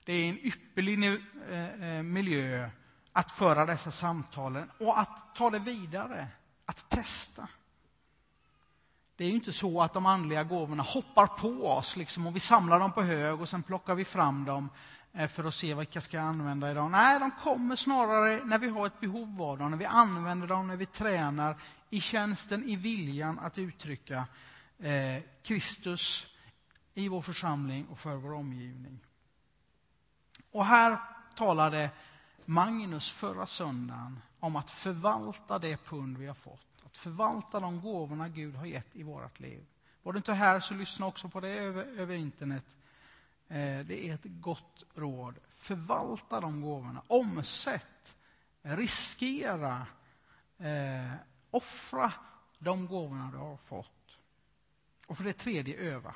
Det 0.04 0.12
är 0.12 0.28
en 0.28 0.38
ypperlig 0.38 1.04
eh, 1.50 1.96
eh, 1.96 2.02
miljö 2.02 2.70
att 3.12 3.30
föra 3.30 3.66
dessa 3.66 3.90
samtalen 3.90 4.70
och 4.80 5.00
att 5.00 5.34
ta 5.34 5.50
det 5.50 5.58
vidare, 5.58 6.26
att 6.66 6.88
testa. 6.88 7.48
Det 9.16 9.24
är 9.24 9.28
ju 9.28 9.34
inte 9.34 9.52
så 9.52 9.82
att 9.82 9.92
de 9.92 10.06
andliga 10.06 10.44
gåvorna 10.44 10.82
hoppar 10.82 11.26
på 11.26 11.68
oss 11.68 11.96
liksom, 11.96 12.26
och 12.26 12.36
vi 12.36 12.40
samlar 12.40 12.80
dem 12.80 12.92
på 12.92 13.02
hög 13.02 13.40
och 13.40 13.48
sen 13.48 13.62
plockar 13.62 13.94
vi 13.94 14.04
fram 14.04 14.44
dem 14.44 14.68
eh, 15.12 15.28
för 15.28 15.44
att 15.44 15.54
se 15.54 15.74
vilka 15.74 16.00
ska 16.00 16.16
jag 16.16 16.26
använda 16.26 16.70
idag. 16.70 16.90
Nej, 16.90 17.20
de 17.20 17.30
kommer 17.30 17.76
snarare 17.76 18.44
när 18.44 18.58
vi 18.58 18.68
har 18.68 18.86
ett 18.86 19.00
behov 19.00 19.42
av 19.42 19.58
dem, 19.58 19.70
när 19.70 19.78
vi 19.78 19.84
använder 19.84 20.46
dem, 20.46 20.68
när 20.68 20.76
vi 20.76 20.86
tränar 20.86 21.56
i 21.90 22.00
tjänsten, 22.00 22.64
i 22.64 22.76
viljan 22.76 23.38
att 23.38 23.58
uttrycka 23.58 24.24
eh, 24.78 25.22
Kristus 25.42 26.26
i 26.94 27.08
vår 27.08 27.22
församling 27.22 27.86
och 27.86 27.98
för 27.98 28.14
vår 28.14 28.34
omgivning. 28.34 29.00
Och 30.54 30.66
här 30.66 30.98
talade 31.36 31.90
Magnus 32.44 33.10
förra 33.10 33.46
söndagen 33.46 34.20
om 34.40 34.56
att 34.56 34.70
förvalta 34.70 35.58
det 35.58 35.76
pund 35.76 36.18
vi 36.18 36.26
har 36.26 36.34
fått. 36.34 36.84
Att 36.86 36.96
förvalta 36.96 37.60
de 37.60 37.80
gåvorna 37.80 38.28
Gud 38.28 38.54
har 38.54 38.66
gett 38.66 38.96
i 38.96 39.02
vårt 39.02 39.40
liv. 39.40 39.66
Var 40.02 40.12
du 40.12 40.16
inte 40.16 40.32
här 40.32 40.60
så 40.60 40.74
lyssna 40.74 41.06
också 41.06 41.28
på 41.28 41.40
det 41.40 41.48
över, 41.48 41.84
över 41.84 42.14
internet. 42.14 42.64
Eh, 43.48 43.78
det 43.86 44.08
är 44.08 44.14
ett 44.14 44.20
gott 44.24 44.84
råd. 44.94 45.34
Förvalta 45.56 46.40
de 46.40 46.62
gåvorna. 46.62 47.02
Omsätt, 47.06 48.16
riskera, 48.62 49.86
eh, 50.58 51.12
offra 51.50 52.12
de 52.58 52.86
gåvorna 52.86 53.30
du 53.32 53.38
har 53.38 53.56
fått. 53.56 54.18
Och 55.06 55.16
för 55.16 55.24
det 55.24 55.32
tredje, 55.32 55.76
öva. 55.76 56.14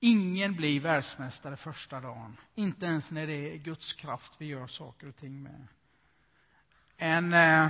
Ingen 0.00 0.54
blir 0.54 0.80
världsmästare 0.80 1.56
första 1.56 2.00
dagen. 2.00 2.36
Inte 2.54 2.86
ens 2.86 3.10
när 3.10 3.26
det 3.26 3.52
är 3.52 3.56
Guds 3.56 3.92
kraft 3.92 4.32
vi 4.38 4.46
gör 4.46 4.66
saker 4.66 5.08
och 5.08 5.16
ting 5.16 5.42
med. 5.42 5.66
En 6.96 7.32
eh, 7.32 7.68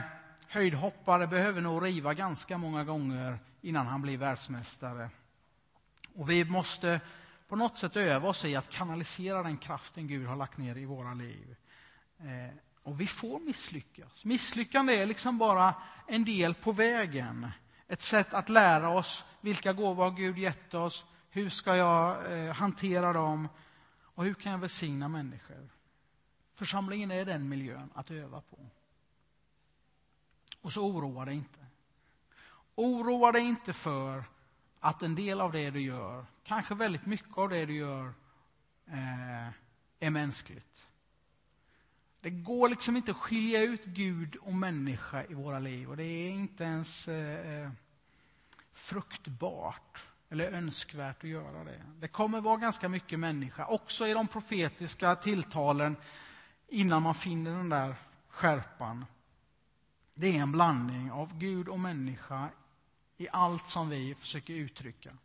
höjdhoppare 0.48 1.26
behöver 1.26 1.60
nog 1.60 1.84
riva 1.84 2.14
ganska 2.14 2.58
många 2.58 2.84
gånger 2.84 3.38
innan 3.60 3.86
han 3.86 4.02
blir 4.02 4.18
världsmästare. 4.18 5.10
Och 6.14 6.30
vi 6.30 6.44
måste 6.44 7.00
på 7.48 7.56
något 7.56 7.78
sätt 7.78 7.96
öva 7.96 8.28
oss 8.28 8.44
i 8.44 8.56
att 8.56 8.70
kanalisera 8.70 9.42
den 9.42 9.56
kraften 9.56 10.08
Gud 10.08 10.26
har 10.26 10.36
lagt 10.36 10.58
ner 10.58 10.76
i 10.76 10.84
våra 10.84 11.14
liv. 11.14 11.56
Eh, 12.18 12.56
och 12.82 13.00
vi 13.00 13.06
får 13.06 13.40
misslyckas. 13.40 14.24
Misslyckande 14.24 14.96
är 14.96 15.06
liksom 15.06 15.38
bara 15.38 15.74
en 16.06 16.24
del 16.24 16.54
på 16.54 16.72
vägen. 16.72 17.50
Ett 17.88 18.02
sätt 18.02 18.34
att 18.34 18.48
lära 18.48 18.88
oss 18.88 19.24
vilka 19.40 19.72
gåvor 19.72 20.04
har 20.04 20.10
Gud 20.10 20.38
gett 20.38 20.74
oss, 20.74 21.04
hur 21.36 21.50
ska 21.50 21.76
jag 21.76 22.32
eh, 22.32 22.54
hantera 22.54 23.12
dem 23.12 23.48
och 24.02 24.24
hur 24.24 24.34
kan 24.34 24.52
jag 24.52 24.58
välsigna 24.58 25.08
människor. 25.08 25.68
Församlingen 26.52 27.10
är 27.10 27.24
den 27.24 27.48
miljön 27.48 27.90
att 27.94 28.10
öva 28.10 28.40
på. 28.40 28.58
Och 30.60 30.72
så 30.72 30.86
oroa 30.86 31.24
dig 31.24 31.34
inte. 31.34 31.66
Oroa 32.74 33.32
dig 33.32 33.42
inte 33.42 33.72
för 33.72 34.24
att 34.80 35.02
en 35.02 35.14
del 35.14 35.40
av 35.40 35.52
det 35.52 35.70
du 35.70 35.80
gör, 35.80 36.26
kanske 36.42 36.74
väldigt 36.74 37.06
mycket 37.06 37.38
av 37.38 37.48
det 37.48 37.66
du 37.66 37.76
gör, 37.76 38.14
eh, 38.86 39.48
är 39.98 40.10
mänskligt. 40.10 40.86
Det 42.20 42.30
går 42.30 42.68
liksom 42.68 42.96
inte 42.96 43.10
att 43.10 43.16
skilja 43.16 43.62
ut 43.62 43.84
Gud 43.84 44.36
och 44.36 44.54
människa 44.54 45.24
i 45.24 45.34
våra 45.34 45.58
liv 45.58 45.90
och 45.90 45.96
det 45.96 46.04
är 46.04 46.30
inte 46.30 46.64
ens 46.64 47.08
eh, 47.08 47.62
eh 47.62 47.70
fruktbart 48.72 50.06
eller 50.40 50.52
önskvärt 50.52 51.24
att 51.24 51.30
göra 51.30 51.64
det. 51.64 51.82
Det 52.00 52.08
kommer 52.08 52.40
vara 52.40 52.56
ganska 52.56 52.88
mycket 52.88 53.18
människa, 53.18 53.66
också 53.66 54.06
i 54.06 54.12
de 54.12 54.28
profetiska 54.28 55.14
tilltalen 55.14 55.96
innan 56.68 57.02
man 57.02 57.14
finner 57.14 57.50
den 57.50 57.68
där 57.68 57.94
skärpan. 58.28 59.06
Det 60.14 60.36
är 60.36 60.42
en 60.42 60.52
blandning 60.52 61.10
av 61.10 61.38
Gud 61.38 61.68
och 61.68 61.80
människa 61.80 62.48
i 63.16 63.28
allt 63.32 63.68
som 63.68 63.88
vi 63.88 64.14
försöker 64.14 64.54
uttrycka. 64.54 65.16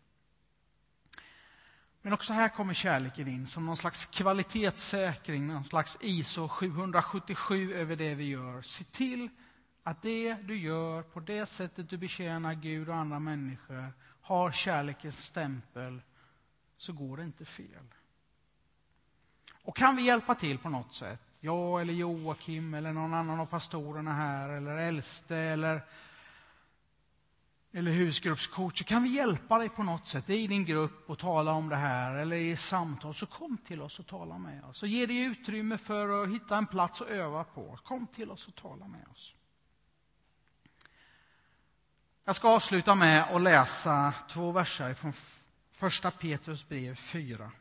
Men 2.02 2.14
också 2.14 2.34
här 2.34 2.50
kommer 2.50 2.74
kärleken 2.74 3.28
in 3.28 3.48
som 3.48 3.66
någon 3.66 3.78
slags 3.78 4.06
kvalitetssäkring, 4.06 5.48
någon 5.48 5.64
slags 5.64 5.98
ISO 6.02 6.48
777 6.48 7.74
över 7.74 7.96
det 7.96 8.16
vi 8.16 8.30
gör. 8.30 8.62
Se 8.62 8.84
till 8.84 9.30
att 9.84 10.02
det 10.02 10.34
du 10.34 10.58
gör, 10.58 11.02
på 11.02 11.20
det 11.20 11.46
sättet 11.46 11.90
du 11.90 11.98
betjänar 11.98 12.54
Gud 12.54 12.90
och 12.90 12.96
andra 12.96 13.20
människor, 13.20 13.94
har 14.32 14.52
kärlekens 14.52 15.26
stämpel, 15.26 16.02
så 16.78 16.94
går 16.94 17.18
det 17.18 17.24
inte 17.24 17.46
fel. 17.46 17.86
Och 19.64 19.76
kan 19.76 19.96
vi 19.96 20.02
hjälpa 20.02 20.36
till 20.36 20.58
på 20.58 20.70
något 20.70 20.96
sätt, 20.96 21.20
jag 21.40 21.82
eller 21.82 21.94
Joakim 21.94 22.74
eller 22.74 22.94
någon 22.94 23.14
annan 23.14 23.40
av 23.40 23.46
pastorerna 23.46 24.14
här, 24.14 24.50
eller 24.50 24.78
äldste 24.78 25.38
eller 25.38 25.82
eller 27.74 27.92
husgruppscoacher, 27.92 28.84
kan 28.84 29.04
vi 29.04 29.10
hjälpa 29.10 29.58
dig 29.58 29.70
på 29.70 29.84
något 29.84 30.08
sätt 30.08 30.30
i 30.30 30.48
din 30.48 30.66
grupp 30.66 31.10
och 31.10 31.20
tala 31.20 31.52
om 31.54 31.70
det 31.70 31.76
här 31.76 32.16
eller 32.16 32.36
i 32.36 32.56
samtal, 32.56 33.16
så 33.16 33.26
kom 33.26 33.58
till 33.58 33.82
oss 33.82 34.00
och 34.00 34.08
tala 34.08 34.38
med 34.38 34.64
oss. 34.64 34.84
Och 34.84 34.90
ge 34.90 35.06
dig 35.06 35.24
utrymme 35.24 35.78
för 35.78 36.24
att 36.24 36.30
hitta 36.30 36.58
en 36.58 36.68
plats 36.68 37.02
att 37.02 37.08
öva 37.08 37.44
på. 37.44 37.78
Kom 37.84 38.08
till 38.08 38.32
oss 38.32 38.48
och 38.48 38.56
tala 38.56 38.88
med 38.88 39.08
oss. 39.12 39.36
Jag 42.26 42.36
ska 42.36 42.50
avsluta 42.50 42.96
med 42.96 43.24
att 43.24 43.42
läsa 43.42 44.14
två 44.30 44.52
verser 44.52 44.94
från 44.94 45.14
första 45.72 46.12
Petrus 46.12 46.68
brev 46.68 46.96
4. 46.96 47.52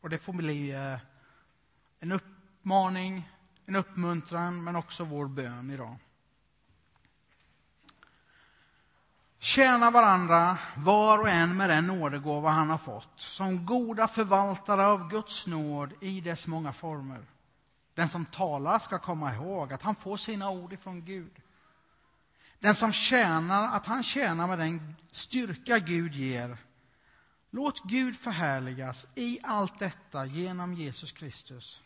Och 0.00 0.10
det 0.10 0.18
får 0.18 0.32
bli 0.32 0.70
eh, 0.70 0.98
en 2.00 2.12
uppmaning, 2.12 3.30
en 3.66 3.76
uppmuntran, 3.76 4.64
men 4.64 4.76
också 4.76 5.04
vår 5.04 5.26
bön 5.26 5.70
idag. 5.70 5.96
Tjäna 9.38 9.90
varandra, 9.90 10.58
var 10.76 11.18
och 11.18 11.28
en 11.28 11.56
med 11.56 11.70
den 11.70 11.86
nådegåva 11.86 12.50
han 12.50 12.70
har 12.70 12.78
fått, 12.78 13.20
som 13.20 13.66
goda 13.66 14.08
förvaltare 14.08 14.86
av 14.86 15.08
Guds 15.08 15.46
nåd 15.46 15.92
i 16.00 16.20
dess 16.20 16.46
många 16.46 16.72
former. 16.72 17.26
Den 17.94 18.08
som 18.08 18.24
talar 18.24 18.78
ska 18.78 18.98
komma 18.98 19.34
ihåg 19.34 19.72
att 19.72 19.82
han 19.82 19.94
får 19.94 20.16
sina 20.16 20.50
ord 20.50 20.72
ifrån 20.72 21.04
Gud. 21.04 21.32
Den 22.60 22.74
som 22.74 22.92
tjänar, 22.92 23.76
att 23.76 23.86
han 23.86 24.02
tjänar 24.02 24.46
med 24.46 24.58
den 24.58 24.96
styrka 25.10 25.78
Gud 25.78 26.14
ger. 26.14 26.58
Låt 27.50 27.82
Gud 27.84 28.16
förhärligas 28.16 29.06
i 29.14 29.38
allt 29.42 29.78
detta 29.78 30.26
genom 30.26 30.74
Jesus 30.74 31.12
Kristus. 31.12 31.82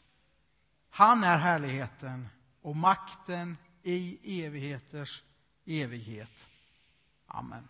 Han 0.90 1.24
är 1.24 1.38
härligheten 1.38 2.28
och 2.62 2.76
makten 2.76 3.56
i 3.82 4.44
evigheters 4.44 5.22
evighet. 5.64 6.44
Amen. 7.26 7.68